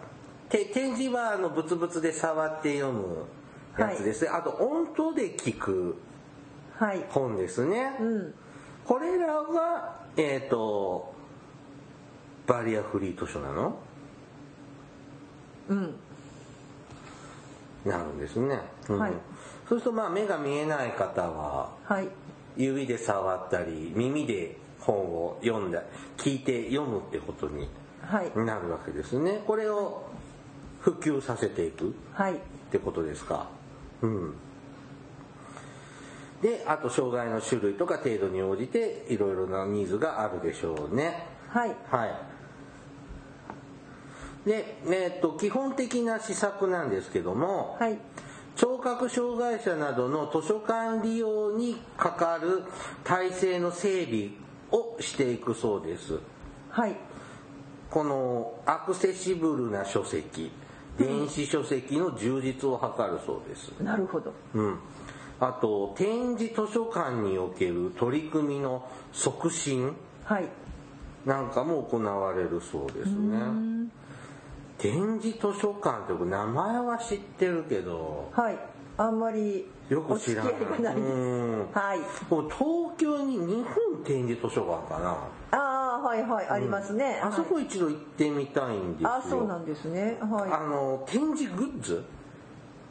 [0.50, 3.26] て展示はあのブツブツで触って読む
[3.78, 5.96] やつです、あと音頭で聞く
[6.78, 7.04] はい。
[7.10, 8.34] 本ですね、うん。
[8.86, 11.14] これらはえっ、と
[12.48, 13.78] バリアフリー図書なの？
[15.70, 15.96] うん。
[17.86, 19.00] なるんですね、うん。
[19.00, 19.14] はい。
[19.68, 22.08] そうするとまあ目が見えない方ははい
[22.58, 25.84] 指で触ったり耳で本を読んだ
[26.18, 27.70] 聞いて読むってことに
[28.02, 28.32] はい。
[28.38, 29.42] なるわけですね。
[29.46, 30.04] これを
[30.82, 32.36] 普及させていくはい。
[32.36, 32.38] っ
[32.72, 33.48] てことですか？
[34.02, 34.34] うん。
[36.42, 41.28] であと障害の種類とか程度に応じていろいろなニーズがあるでしょうね。
[41.50, 41.76] はい。
[41.90, 42.16] はい。
[44.50, 47.98] で、えーっと基本的な施策なんですけども、はい
[48.58, 52.64] 聴覚障害者などの図書館利用にかかる
[53.04, 54.30] 体制の整備
[54.72, 56.20] をしていくそうです。
[56.72, 56.96] はい。
[57.92, 60.52] このアクセシブルな書籍
[60.98, 63.70] 電子書籍の充実を図るそうです。
[63.80, 64.34] なるほど。
[64.56, 64.80] うん。
[65.40, 70.46] あと展示図書館における取り組みの促進はい。
[71.28, 73.77] なんかも行われるそうですね
[74.78, 78.30] 展示図書館って僕名前は知ってるけど。
[78.32, 78.58] はい。
[79.00, 80.50] あんまりよく知らな。
[80.50, 80.60] いは
[81.96, 82.00] い。
[82.28, 85.18] 東京に日本展示図書館かな？
[85.52, 86.48] ああはいはい。
[86.48, 89.10] ありますね、あそこはい一度行ってみたいんですよ。
[89.14, 90.18] あそうなんですね。
[90.20, 90.52] はい。
[90.52, 92.04] あの展示グッズ？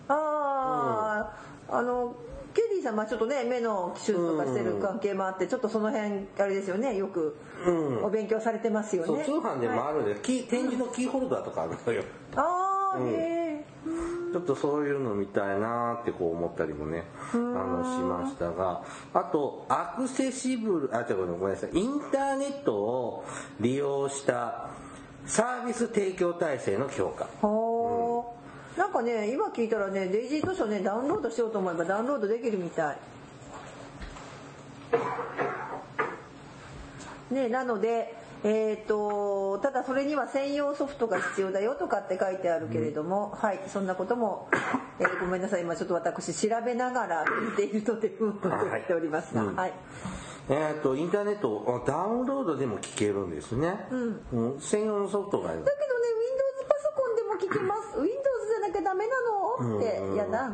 [0.08, 1.28] あ
[1.68, 2.14] あ、あの
[2.56, 8.04] ケリーさんはちょっとね目の手術とかしてる関係もあってちょっとその辺あれですよねよくうん。
[8.04, 12.02] お勉強されてますよね、そう通販でもはいあるんで、キー展示のキーホルダーとかあるのよ。
[12.34, 13.08] ああ、うん。
[13.08, 13.64] へえ
[14.32, 18.82] ちょっとそういうの見たいなってこう思ったりもねあのしましたが。
[19.14, 21.70] あとアクセシブルあ違うごめんなさい。
[21.72, 23.24] インターネットを
[23.60, 24.70] 利用した
[25.24, 27.28] サービス提供体制の強化
[28.76, 32.96] なんかね今聞いたらねデイジー図書ねダウンロードしようと思えばダウンロードできるみたい。
[37.30, 44.48] ねなのでえー、とただそれには専用ソフトが必要だよとかって書いてあるけれども、はいそんなことも、
[45.00, 45.62] えーごめんなさい。
[45.62, 49.56] 今ちょっと私調べながら聞いているのでうんと言っておりますが、うん。
[49.56, 49.72] はい。
[50.48, 54.60] えっ、とインターネットをダウンロードでも聞けるんですね、うん。
[54.60, 55.64] 専用のソフトがある。
[55.64, 58.94] だけどね Windows パソコンでも聞きます Windows じゃなきゃダ
[59.62, 60.50] メなのってやだ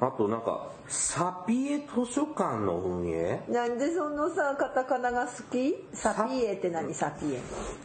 [0.00, 3.42] あとなんかサピエ図書館の運営？
[3.48, 5.76] なんでそのさカタカナが好き？
[5.92, 6.94] サピエって何？
[6.94, 7.40] サピエ。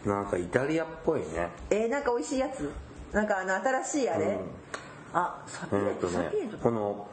[0.07, 1.49] なんかイタリアっぽいね。
[1.69, 2.71] えー、なんか美味しいやつ？
[3.11, 4.39] なんかあの新しいあれ、
[5.13, 6.29] あサピエ、えっとね
[6.63, 7.07] この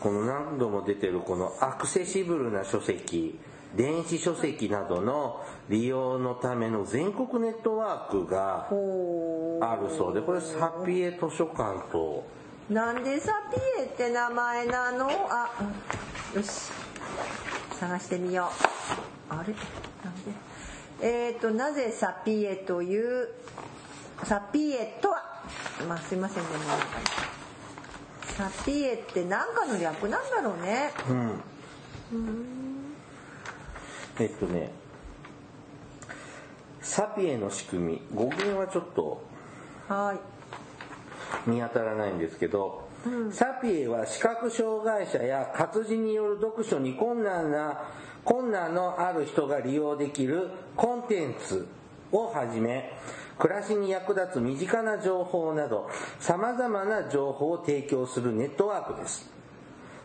[0.00, 3.38] この何度も出てるこのアクセシブルな書籍
[3.76, 12.24] 電子書籍などの利用のための全国ネットワークがほあるそうでこれサピエ図書館と。
[12.70, 15.08] うなんでサピエって名前なの？
[15.28, 15.50] あ
[16.34, 16.70] よし。
[17.80, 18.48] 探してみよ
[19.30, 19.34] う。
[19.34, 19.52] あれ？
[20.04, 20.32] なんで？
[21.00, 23.28] えっ、ー、となぜサピエという
[24.22, 25.42] サピエとは？
[25.88, 26.58] まあすいませんねもう
[28.32, 30.92] サピエって何かの略なんだろうね。
[32.12, 32.73] うん
[34.18, 34.70] えっとね
[36.80, 38.02] サピエの仕組み。
[38.14, 39.22] 語源はちょっと
[39.88, 41.50] はい。
[41.50, 42.88] 見当たらないんですけど、
[43.32, 47.82] サピエは視覚障害者や活字による読書に困難な
[48.24, 51.66] 困難のある人が利用できるコンテンツ
[52.12, 52.92] をはじめ
[53.38, 59.30] 暮らしに役立つ身近な情報など様々な情報を提供するネットワークです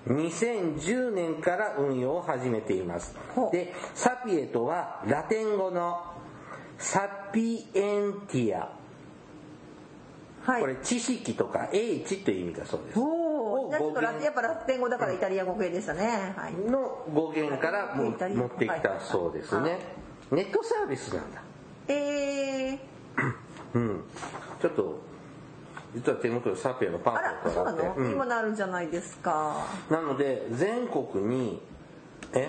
[0.09, 3.15] 2010年から運用を始めています
[3.51, 6.13] でサピエとはラテン語の
[6.77, 8.79] サピエンティア
[10.43, 12.99] はいこれ知識とか英知という意味だそうです。
[12.99, 16.33] おお、ちょっと語源ラやっぱラテン語だからイタリア語系でしたね。
[16.35, 16.53] はい。
[16.53, 19.79] の語源から持ってきたそうですね。
[20.31, 21.41] ネットサービスなんだ。
[21.87, 22.79] えー、
[23.75, 24.03] うん。
[24.61, 24.99] ちょっと
[25.95, 29.65] 実は手元でサピエのパンフレッそうなの、トがあって、うん今なるじゃないですか。
[29.89, 31.61] なので全国に
[32.33, 32.47] え？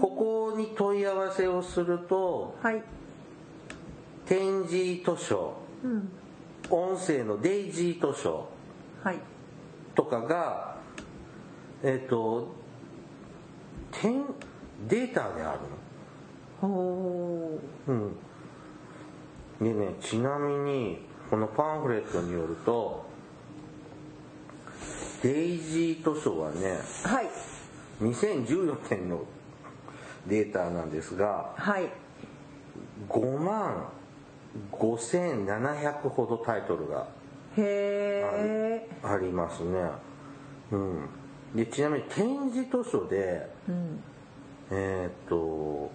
[0.00, 2.82] ここに問い合わせをするとはい。
[4.26, 6.08] 展示図書、うん。
[6.70, 8.48] 音声のデイジー図書
[9.02, 9.18] はい。
[9.94, 10.78] とかが
[11.82, 12.54] えっ、と
[13.92, 14.24] 点
[14.88, 15.60] データである
[16.62, 16.68] の？
[16.68, 18.16] おーうん、
[19.60, 23.04] でねちなみにこのパンフレットによると
[25.20, 27.28] デイジー図書はねはい。
[28.00, 29.24] 2014年の
[30.28, 31.90] データなんですがはい。
[33.08, 33.88] 5万
[34.70, 37.08] 5700ほどタイトルが。
[39.02, 39.90] ありますね、
[40.70, 41.08] うん、
[41.52, 44.04] でちなみに展示図書でうん。
[44.70, 45.90] えーっと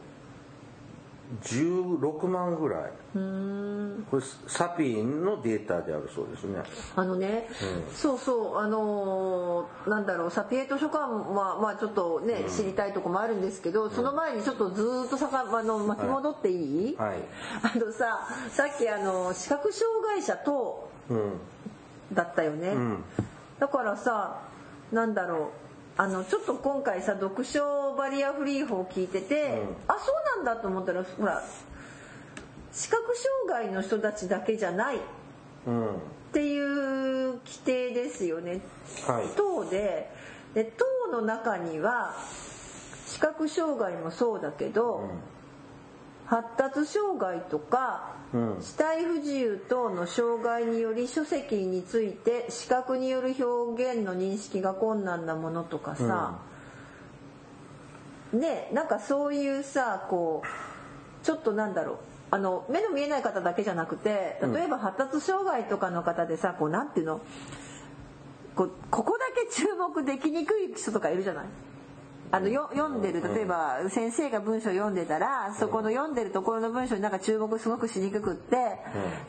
[1.43, 2.91] 16万ぐらい。
[4.09, 6.61] これサピエのデータであるそうですね。
[6.95, 7.47] あのね、
[7.87, 17.19] うん、そうそうあのー、なんだろうサピエ図書館はまあちょっとね、うん、知りたいとこもあるんですけどその前にちょっとずっとさかあの巻き戻っていい、はい、はい、
[17.75, 20.89] あのささっきあの視覚障害者と、
[22.13, 22.73] だったよね、
[23.59, 24.41] だからさ
[24.91, 25.51] なんだろ
[25.97, 27.61] うあのちょっと今回さ読書
[27.99, 31.43] バリアフリー法聞いてて、うん、あそうなんだと思ったらほら
[32.71, 33.13] 視覚
[33.45, 34.99] 障害の人たちだけじゃないっ
[36.31, 38.61] ていう規定ですよね。
[39.05, 40.09] はい、党で
[40.53, 42.15] で党の中には
[43.05, 45.09] 視覚障害もそうだけど、うん、
[46.25, 48.15] 発達障害とか
[48.61, 56.07] 死体不自由等の障害により書籍について視覚による表現の認識が困難なものとかさ、う
[56.45, 56.48] ん、
[58.33, 61.97] ねなんかそういうさこうちょっとなんだろう。
[62.31, 67.21] あの目の見えない方だけじゃなくて例えば発達障害とかの方でさこうなんていうの？
[68.55, 71.45] こここだけ注目できにくい人とかいるじゃない？
[72.31, 78.57] あのよ読んでる例えば先生が文章読んでたらそこの読んでるところの文章になんか注目すごくしにくくって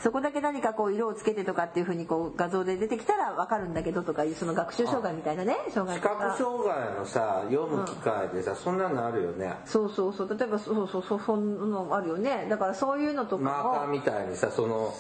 [0.01, 9.55] そこだけ何かこう色をつけてとかっていうふうにこう画像で出てきたら分かるんだけどとかいうその学習障害みたいなね障害視覚障害のさ読む機会でさ、そんなのあるよね。
[9.65, 10.39] そうそうそう。
[10.39, 12.47] 例えばそうそうそうそんのあるよね。
[12.49, 14.95] だからそういうのとかマーカーみたいにさその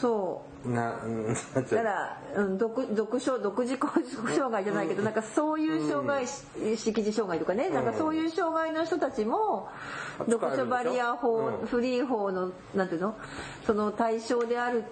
[0.00, 0.50] そう。
[0.68, 0.98] な
[1.54, 9.68] だから、うん、独独症独自障害じゃないけど、なんかそういう障害、うん、識字障害とかね、なんかそういう障害の人たちも、
[10.28, 13.14] 読書バリア法、フリー法のなんていうの
[13.66, 14.84] その対象である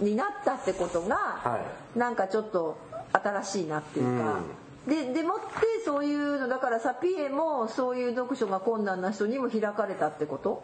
[0.00, 1.60] になったってことが、は
[1.96, 2.76] い、なんかちょっと
[3.12, 4.40] 新しいなっていうか。
[4.86, 5.44] ででもって
[5.84, 10.62] そういうのだからサピエもそういう読書が困難な人にも開かれたってこと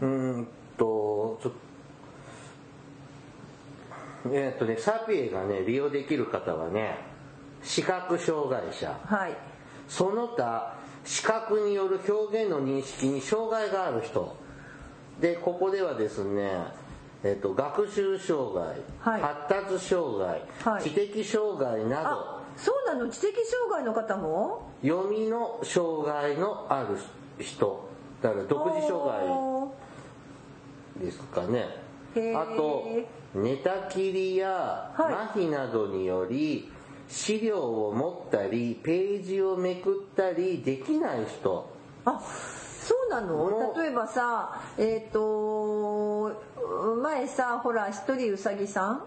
[0.00, 1.65] うんとちょっと
[4.32, 6.98] えっとね、サピエがね、利用できる方はね、
[7.62, 8.98] 視覚障害者。
[9.04, 9.36] はい。
[9.88, 14.36] その他、視覚による表現の認識に障害がある人。
[15.20, 16.64] で、ここではですね、
[17.24, 22.36] えっと、学習障害、はい、発達障害、はい、知的障害など。
[22.56, 23.10] そうなの？
[23.10, 24.70] 知的障害の方も？
[24.82, 26.96] 読みの障害のある
[27.42, 27.88] 人。
[28.22, 29.08] だから独自障
[30.98, 31.85] 害ですかね。
[32.36, 32.84] あと、
[33.34, 36.70] 寝たきりや麻痺などにより
[37.08, 41.68] 資料を持ったりページをめくったりできない人。
[42.04, 42.20] あ
[42.80, 43.74] そうなの？
[43.76, 46.32] 例えばさえっ、ー、と
[47.02, 49.02] 前さほら一人うさぎさん？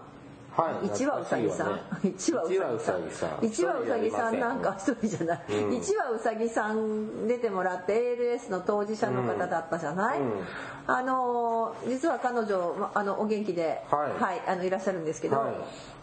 [0.56, 3.30] はい、1羽うさぎさん、1 羽うさぎさん。
[3.38, 4.40] 1羽うさぎさん。
[4.40, 10.32] なんか一人じゃない、うん、1羽うさぎさん出てもらって ALS の当事者の方だったじゃない、うん、
[10.86, 15.50] あの実は彼女あのお元気で、はい、はい、あのいらっしゃるんですけど、は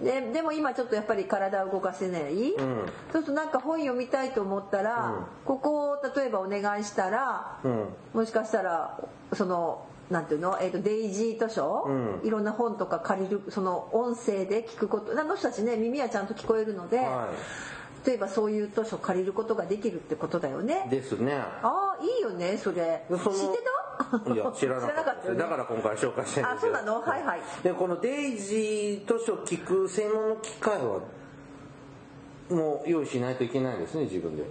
[0.02, 7.58] い、ででも今ちょっとやっぱり体を動かせない、うん、そうするとなんか本読みたいと思ったら、ここを例えばお願いしたら、
[8.14, 9.00] もしかしたら
[9.34, 15.20] そのなんていうの、えーと、デイジー図書、うん、いろんな本とか借りるその音声で聞くこと。
[15.20, 17.30] あの人たちね耳はちゃんと聞こえるので、は
[18.06, 20.88] い、例えばそういう図書借りることができるってことだよね。
[20.90, 21.34] ですね。
[21.36, 23.06] ああいいよねそれ。
[23.10, 23.64] 知って
[24.24, 24.34] た？
[24.34, 27.02] いや知らなかった、ね、だから今回紹介してるあそうなの？
[27.02, 27.24] はい。
[27.24, 31.02] はいでこのデイジー図書聞く専門の機会は
[32.50, 34.44] もう用意しないといけないですね自分で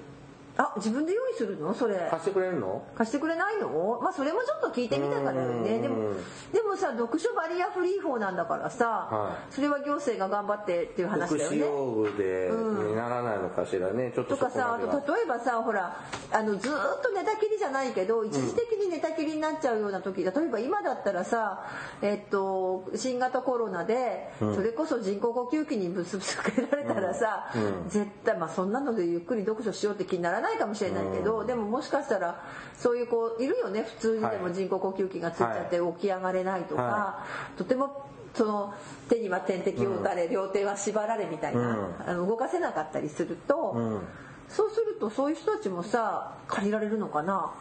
[0.59, 1.75] あ自分で用意するの？
[1.75, 2.09] それ。
[2.11, 2.83] 貸してくれるの？
[2.97, 4.01] 貸してくれないの？
[4.03, 6.14] まあそれもちょっと聞いてみたからよねでも
[6.53, 11.59] でもさ読書バリアフリー法なんだからさ、はい、それは行政が頑張ってっていう話だよね。
[11.59, 14.12] 用具で、にならないのかしらね。
[14.14, 21.64] ちょっととかさあと例えばさほらあのずっと寝たきりじゃないけど一時的に寝たきりになっちゃうような時例えば今だったらさ
[22.03, 32.44] えっと新型コロナで、それこそ人工呼吸器にぶつぶつけられたらさ、うん、絶対まあそんなのでゆっくり読書しようって気にならないかもしれないけど、でももしかしたら
[32.78, 33.82] そういう子いるよね。
[33.82, 38.74] 普通にでも人工呼吸器がついちゃって起き上がれないとか、はい、とてもその
[39.09, 44.00] 手には点滴を打たれ、うん、両手は縛られみたいな、うん、あの動かせなかったりすると、うん、
[44.48, 47.53] そうするとそういう人たちもさ借りられるのかな？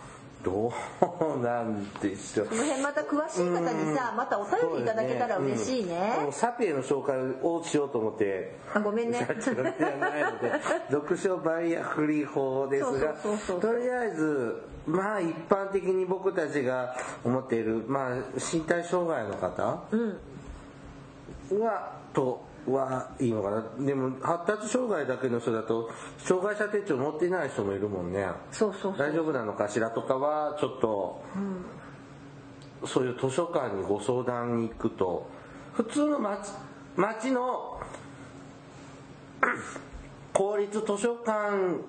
[0.43, 0.71] ど
[1.37, 2.47] うなんでしょう。
[2.47, 8.57] この辺また詳しい方にさ、またお便りいただけたら嬉しいね、うん、サピエの紹介をしようと思って。
[8.73, 9.27] あごめんね。
[10.91, 13.15] 読書バイアフリー法ですが
[13.59, 19.63] とりあえずまあ一般的に僕たちが思っている、まあ、身体障害の方
[21.51, 23.63] は、とはいいのかな。
[23.85, 28.27] でも発達障害だけの人だと障害者手帳持っていない人もいるもんね。
[28.51, 31.23] そうそう大丈夫なのかしらとかはちょっと、
[32.85, 35.29] そういう図書館にご相談に行くと
[35.73, 36.51] 普通の町
[36.95, 37.79] 町の
[40.33, 41.81] 公立図書館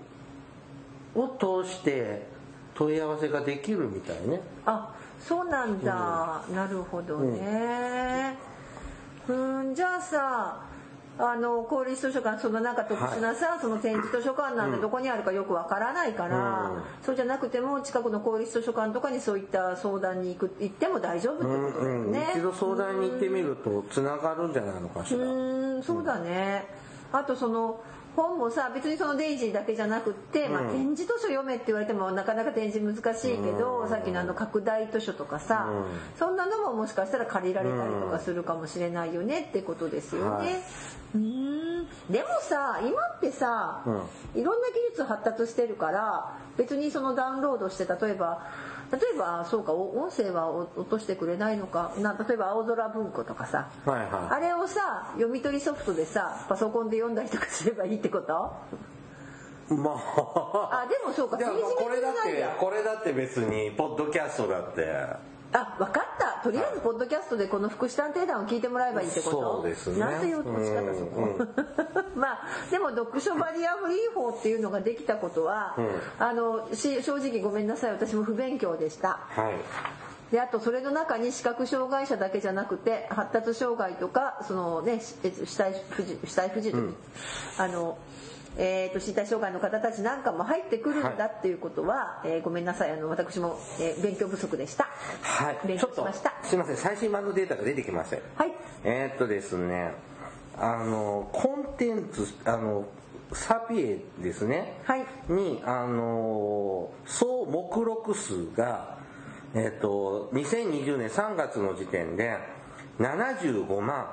[1.14, 2.26] を通して
[2.74, 4.40] 問い合わせができるみたいね。
[4.66, 8.36] あそうなんだ、なるほどね
[9.28, 10.60] うんじゃあさ
[11.18, 16.82] あの公立図書館そのなんか特殊なさ、その展示図書館なんてどこにあるかよくわからないから、うん。
[17.02, 22.12] そうじゃなくても近くの公立図書館とかにそういった相談に行く行っても大丈夫ってうんことだようん。
[22.12, 22.26] ね。
[22.34, 25.24] 一度相談に行ってみるとつながるんじゃないのかしうら。
[25.26, 25.82] ーん。
[25.82, 26.66] そうだね。
[27.12, 27.80] あとその
[28.16, 33.88] 本もさ別にそのデイジーだけじゃなくって、まあ、うん展示図書読めって言われてもなかなか展示難しいけど、うん。
[33.90, 36.18] さっきのあの拡大図書とかさ、うん。
[36.18, 40.28] そんなのももしかしたら借りられたりとかするかもしれないよねってことですよね。
[40.30, 40.54] はい。
[41.14, 41.86] うーん。
[42.10, 48.46] でもさ今ってさ、ういろんな技術発達してるから別にそのダウンロードして例えば
[48.92, 51.92] 例えばそうかお音声はお落としてくれないのか。
[51.98, 53.68] な例えば青空文庫とかさ。
[53.84, 59.74] はいはあれをさ読み取りソフトでさパソコンで読んだりとかすればいいってこと？
[59.74, 60.84] いまあ。
[60.84, 61.42] あでもそうかこ
[61.88, 64.86] れだってこれだって別にポッドキャストだって。
[65.52, 69.40] あ分かったとりあえずポッドキャストでこの福祉探偵団を聞いてもらえばいいってこと？
[69.56, 69.98] そうですね。
[69.98, 71.48] なんていう落方そこ、うん。
[72.20, 72.38] まあ
[72.70, 75.88] でも読書バリアフリー法っていうのができたことは、うん。
[76.18, 79.18] あのし正直ごめんなさい私も不勉強でした。
[79.28, 80.32] はい。
[80.32, 86.96] であとそれの中に視覚障害者だけじゃなくて発達障害とかそのねしえ死体不自死体不自由、うん。
[87.58, 87.98] あの
[88.58, 92.92] えー、と身体障害の方たちなんかも入ってくるんだっていうことは、えーごめんなさい。
[92.92, 94.88] あの私も、えー勉強不足でした。
[95.22, 95.58] はい。
[95.66, 96.32] 勉強しました。
[96.42, 96.76] すいません。
[96.76, 98.52] 最新版のデータが出てきましたはい。
[98.84, 99.92] えーっとですね
[100.58, 102.86] あのコンテンツあの
[103.32, 105.04] サピエですね、はい。
[105.28, 108.96] にあの総目録数が
[109.54, 112.38] えーっと2020年3月の時点で
[112.98, 114.06] 75万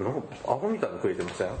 [0.00, 1.48] なんかアホみたいにくれてません？
[1.48, 1.54] うん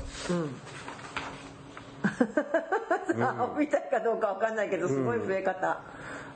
[3.20, 5.80] あ 見たいかどうかわかんないけどすごい増え方、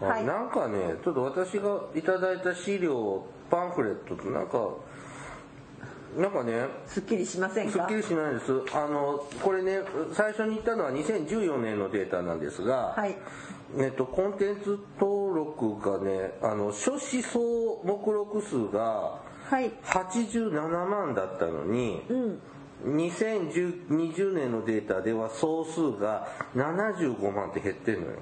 [0.01, 0.25] あはい。
[0.25, 4.59] なんかねちょっと私がいただいた資料パンフレットとなんか
[6.17, 7.73] なんかねすっきりしませんか？
[7.73, 8.53] すっきりしないです。
[8.75, 9.81] あのこれね
[10.13, 13.17] 最初に言ったのは2014年のデータなんですが、はい。
[13.79, 19.19] えっと、コンテンツ登録がねあの書詞総目録数が
[19.51, 19.71] はい。
[19.85, 22.41] 87万だったのに、うん
[22.87, 28.19] 2020年のデータでは総数が75万って減ってんのよ。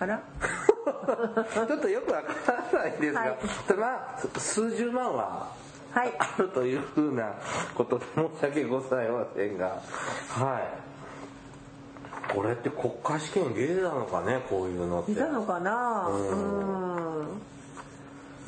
[0.00, 0.20] あら？
[1.54, 2.34] ちょっとよくわか
[2.72, 3.36] らないですが、はい。
[3.78, 5.48] まあ数十万は
[5.92, 6.12] はい。
[6.18, 7.32] あるというふうな
[7.76, 9.80] ことで申し訳ございませんが
[10.28, 12.34] はい。
[12.34, 15.12] これって国家試験芸なのかねこういうのって。
[15.12, 16.08] いたのかな？
[16.08, 17.26] ううん。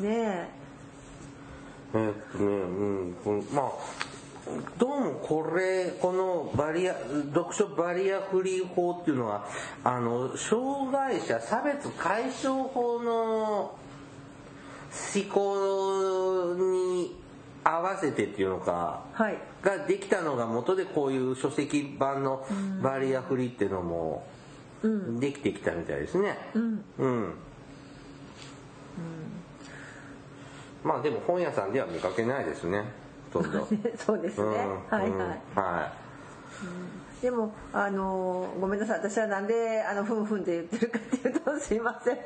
[0.01, 0.49] ね
[1.95, 1.97] え。
[1.97, 2.45] ーっとね
[3.25, 3.71] うんまあ
[4.79, 9.45] どうもこれこのバリア読書バリアフリー法っていうのは
[9.83, 13.77] あの障害者差別解消法の
[14.93, 17.17] 施行に
[17.65, 19.39] 合わせてっていうのかえはい。
[19.63, 22.47] ができたのが元でこういう書籍版の
[22.81, 24.25] バリアフリーっていうのも
[24.83, 25.19] うん。
[25.19, 26.39] できてきたみたいですね。
[26.55, 26.85] うん。
[26.99, 27.35] うん、
[30.85, 32.85] まあでも本屋さんでは見かけないですね
[33.43, 33.69] んど。
[33.99, 34.99] そうですね、うん。
[34.99, 35.29] はいうんはい。
[35.55, 35.93] は
[37.23, 38.99] でもあのごめんなさい。
[38.99, 42.17] 私はなんであのふんふんって言ってるかっていうとすいません、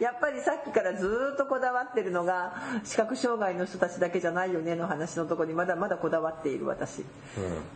[0.00, 7.04] やっぱりさっきからずっとこだわってるのが視覚障害の人たちだけじゃないよねの話のところにまだまだこだわっている私、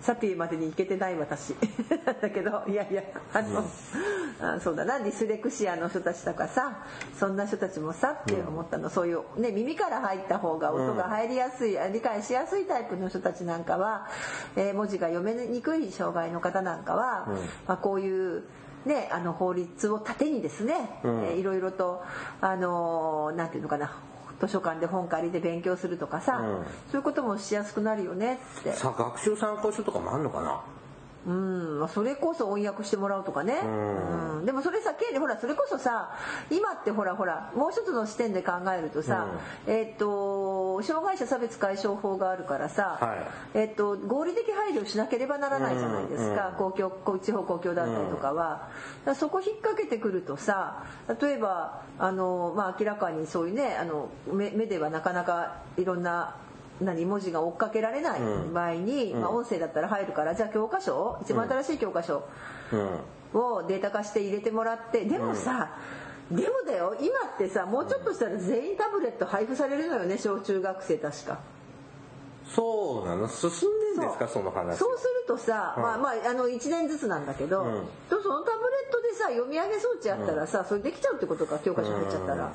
[0.01, 1.55] サピーまでに行けてない私。
[2.21, 3.03] だけどいやいや
[3.33, 3.65] あの、
[4.41, 4.99] あそうだな。
[4.99, 6.85] ディスレクシアの人たちとかさ
[7.19, 14.09] そんな人たちもさって思ったの、そういう、ね、耳から入った方が音が入りやすい、理解しやすいタイプの人たちなんかは、
[14.57, 17.29] えー文字が読めにくい障害の方なんかは、
[17.67, 18.45] まあ、こういう。
[18.87, 21.25] ね、あの法律を盾にですね、うん。
[21.25, 22.01] えーいろいろと
[22.41, 23.91] あのーなんていうのかな
[24.41, 26.65] 図書館で本借りて勉強するとかさ、うん。
[26.91, 28.71] そういうこともしやすくなるよねって。
[28.71, 30.63] いさあ学習参考書とかもあんのかな？
[31.27, 34.39] うん、まあそれこそ翻訳してもらうとかね、うん。
[34.39, 34.47] うん。
[34.47, 36.17] でもそれさ経理ほらそれこそさ
[36.51, 39.27] 今ってほらほらもう一つの視点で考えるとさ、
[39.67, 43.17] えっと障害者差別解消法があるからさ、は
[43.55, 43.59] い。
[43.59, 48.69] えっと合理的配慮しなければならないじゃないですか、うん公共公地方公共団体とかは、だか
[49.07, 50.85] らそこ引っ掛けてくるとさ
[51.21, 56.37] 例えばあの、まあ、明らかにそういうねあの目目ではなかなかいろんな
[56.81, 58.21] 何文字が追っかけられない
[58.53, 62.23] 場合に、まあ、音声だったら入るからじゃあ教科書一番新しい教科書
[62.73, 63.41] うん。
[63.41, 65.77] をデータ化して入れてもらってでもさ、
[66.31, 71.39] でもだよ今ってさもうちょっとしたら全員タブレット配布されるのよね小中学生確か。
[72.47, 73.29] そうなの？
[73.29, 73.53] 進ん
[73.97, 74.27] でんですか？
[74.29, 74.79] その話。
[74.79, 75.83] そうするとさ、うん。
[75.83, 77.87] まあまああの1年ずつなんだけど、うん。
[78.09, 82.53] とそのタブレットでさ読み上げ装置あったらさ、それできちゃうってことか教科書入っちゃったら、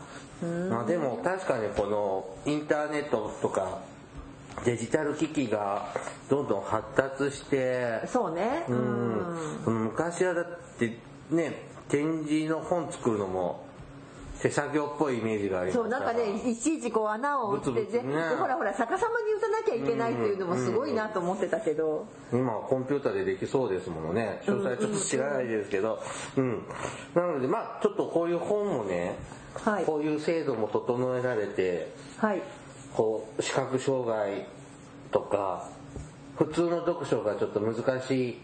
[0.71, 3.82] まあ、でも確かにこのインターネットとか
[4.65, 5.87] デジタル機器が
[6.29, 8.65] どんどん発達してそうね。
[8.69, 8.75] うう
[9.71, 9.79] ん。
[9.79, 10.45] ん昔はだっ
[10.79, 10.97] て
[11.31, 13.65] ね展示の本作るのも
[14.41, 18.13] 手作業っぽいイメージがありそうなんかねいちいちこう穴を打ってブツブツね。
[18.37, 24.41] ほらほら逆さまに打たなきゃいけないっていうのもすごいなと思ってたけど、今はコンピューターでできそうですものね。
[24.45, 25.99] 詳細ちょっと知らないですけど。
[26.35, 26.63] うん。
[27.15, 29.15] なのでまあちょっとこういう本もね
[29.63, 29.85] はい。
[29.85, 32.41] こういう制度も整えられてはい
[32.95, 34.45] こう視覚障害
[35.11, 35.69] とか
[36.35, 38.37] 普通の読書がちょっと難しい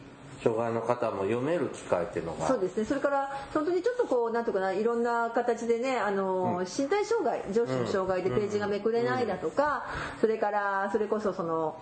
[0.44, 2.48] 障害の方も読める機会っていうのが。
[2.48, 2.86] そうですね。
[2.86, 9.86] それから本当にちょっとこうなんとかないろんな形でねあの、身体障害上肢の障害でページがめくれないだとか、
[10.22, 11.82] それからそれこそその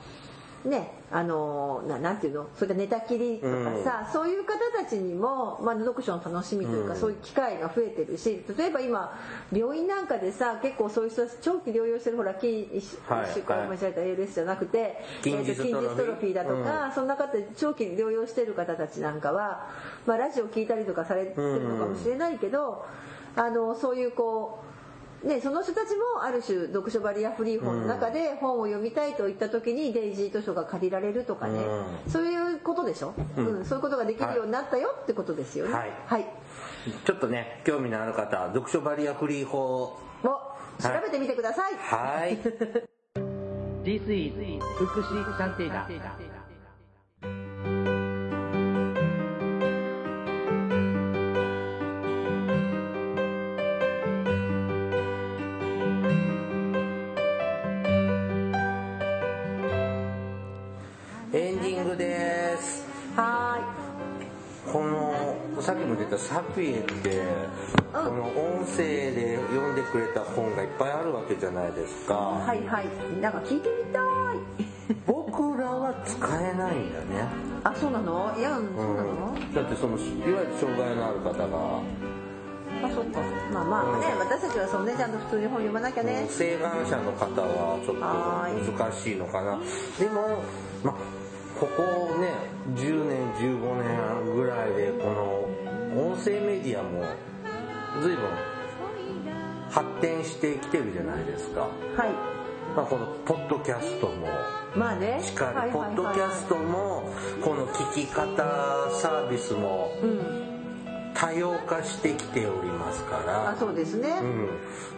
[0.65, 2.47] ねあのななんていうの？
[2.55, 6.99] それから寝たきりとかさ、そういう方たちにも、まあ、読書の楽しみというか、うん。
[6.99, 9.17] そういう機会が増えてるし例えば今
[9.53, 13.67] 病院なんかでさ結構そういう人たち長期療養してるほら筋一はい週間はい。
[13.69, 15.87] 間違えた ALS じゃなくて、筋ジストロフィー。
[15.87, 19.69] えーと筋ジストロフィーだとか、そんな方長期療養してる方たちなんかは、
[20.05, 22.85] まあ、ラジオ聞いたりとかされてるのかもしれないけど、
[23.35, 24.66] あのそういうこう
[25.23, 31.59] ね、その人たちもある種読書バリアフリー本の中で本を読みたいといった時にデイジー図書が借りられるとかね、
[32.05, 33.65] うそういうことでしょ、うん。
[33.65, 35.73] そういうことができるようになったよってことですよね。
[35.73, 35.91] はい。
[36.05, 36.25] はい、
[37.05, 39.97] ちょっとね興味のある方は読書バリアフリー法。
[40.23, 40.47] を
[40.79, 42.37] 調べてみてください、はい。
[43.83, 44.33] This is
[44.75, 45.87] 福祉探偵団
[65.67, 67.23] さっきも出たサピエって
[67.91, 72.87] この音声で読んでくれた本がいっぱいあるわけじゃないですか、はいはい。
[73.19, 74.95] なんか聞いてみたい。
[75.05, 77.27] 僕らは使えないんだね。
[77.65, 78.33] あそうなの？
[78.37, 79.99] いやうんそうなの、うん、だってそのい
[80.31, 81.81] わゆる障害のある方が。
[82.87, 83.19] あそっか。
[83.51, 89.59] まあまあね、私たちはそうねちゃんと普通に本読まなきゃね、請願者の方はちょっと難しいのかな。
[89.99, 90.43] でも、
[90.81, 90.95] ま、
[91.59, 91.81] ここ
[92.19, 92.33] ね
[92.75, 95.05] 10年15年ぐらいでこ
[95.95, 97.03] の音声メディアも
[98.01, 98.29] 随分
[99.69, 101.69] 発展してきてるじゃないですか、はい。
[102.75, 104.27] まあ、このポッドキャストも
[104.75, 105.19] まあね。
[105.23, 107.09] しっかりポッドキャストも
[107.43, 108.35] この聞き方
[108.91, 110.47] サービスもうん。
[111.17, 113.49] 多様化してきておりますから。
[113.49, 114.47] あそうですね、うん、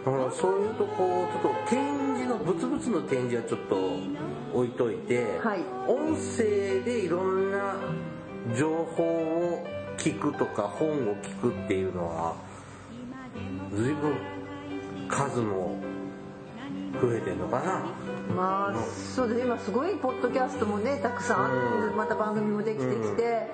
[0.04, 3.76] だからそういうとこちょっと展示のブツブツの展示はちょっと
[4.52, 5.60] 置いといて、はい。
[5.86, 7.74] 音声でいろんな
[8.56, 12.34] 情報を聞くとか本を聞くっていうのは
[13.74, 14.14] 随分
[15.08, 15.76] 数も
[17.00, 17.82] 増えてんのかな。
[18.34, 18.74] まあ
[19.14, 21.56] そうです今すごいポッドキャストもねたくさんあって
[21.88, 21.96] うん。
[21.96, 23.48] また番組もできてきて、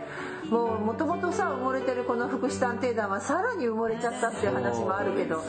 [0.51, 5.47] もうもともとさ埋もれてるこの福祉探偵団はさらに埋もれちゃったっていう話もあるけどね。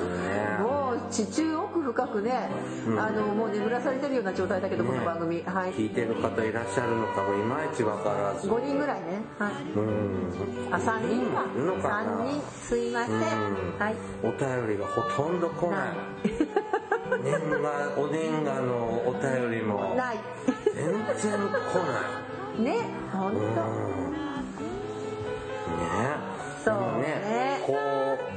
[0.62, 2.49] もう地中奥深くね、
[2.97, 5.41] あのもう眠らされてるような状態だけど、この番組。
[5.43, 5.72] はい。
[5.72, 8.47] 聞いてる方いらっしゃるのかもいまいちわからず。
[8.47, 9.22] 5人ぐらいね。
[9.39, 9.51] はい。
[9.76, 10.74] うん。
[10.74, 11.45] あ3人か。
[11.53, 12.24] いるのかな。
[12.24, 12.41] 3人。
[12.51, 13.24] すいません、うん。
[13.80, 13.95] はい。
[14.24, 15.89] お便りがほとんど来ない。
[17.24, 17.32] 年
[17.62, 19.95] 賀お年賀のお便りも。
[19.95, 20.20] ない。
[20.76, 21.91] 全然来な
[22.60, 22.62] い。
[22.62, 23.45] ね本当、うん。
[25.78, 26.28] ね。
[26.66, 27.62] そうね。
[27.66, 28.37] こう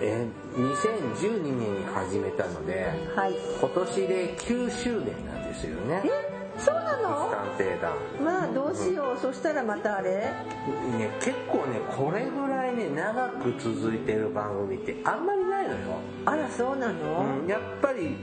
[0.00, 0.26] え
[0.56, 3.34] 2012年に始めたのではい。
[3.60, 6.02] 今年で9周年なんですよね。
[6.04, 7.30] えそうなの？
[7.30, 7.92] 探偵団
[8.22, 10.10] まあどうしよう、そしたらまたあれ？
[10.18, 15.78] ね結構ねこれぐらいね長く続いてる番組ってあんまりないのよ。
[16.24, 18.16] あらそうなの、うん、やっぱり、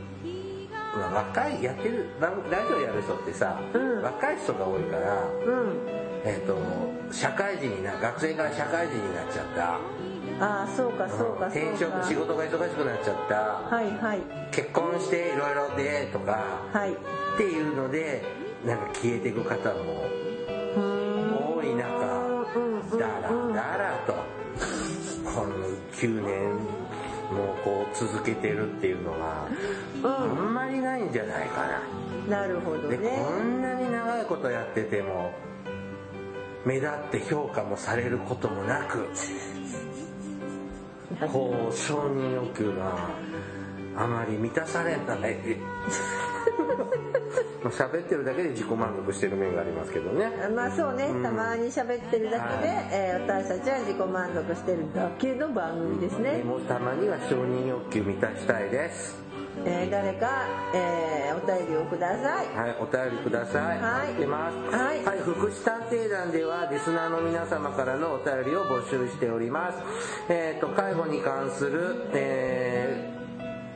[0.96, 4.02] まあ若いやってる番ラジオやる人ってさ、うん。
[4.02, 6.58] 若い人が多いからうんえっ、と
[7.12, 9.80] 社会人にな学生から社会人になっちゃった。
[10.44, 11.48] ああそうかそうかそうか。
[11.48, 13.36] 転職仕事が忙しくなっちゃった。
[13.76, 14.20] はいはい。
[14.52, 16.94] 結婚していろいろでとかはい。
[16.94, 18.24] っていうので
[18.66, 20.06] なんか消えていく方も
[21.56, 21.90] 多い中
[22.98, 24.14] だらだらと
[25.24, 25.56] この
[25.94, 26.56] 9年
[27.32, 29.48] もうこう続けてるっていうのは
[30.04, 31.68] あんまりないんじゃないか
[32.28, 32.42] な。
[32.42, 35.34] なるほどでねこんなに長いことやってても
[36.66, 39.08] 目立って評価もされることもなく
[41.32, 43.10] こう承認欲求が
[43.96, 45.18] あまり満たされない。
[47.64, 50.32] まあ喋ってるだけで自己満足してる面がありますけどね。
[50.56, 51.24] まあそうね、うん。
[51.24, 52.88] たまに喋ってるだけで、はい。
[52.92, 56.38] えー私たちは自己満足してるだけの番組ですね。
[56.38, 59.22] で、もたまには承認欲求満たしたいです
[59.66, 63.80] えー誰か、えーお便りをくださいはい、お便りください。
[63.80, 64.76] はい待ってます。
[64.76, 69.80] はい福祉探偵団では、リスナーの皆様からのお便りを募集しております。
[70.30, 73.22] えっ、と、介護に関する、えー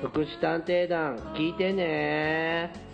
[0.00, 2.93] 福祉探偵団聞いてね。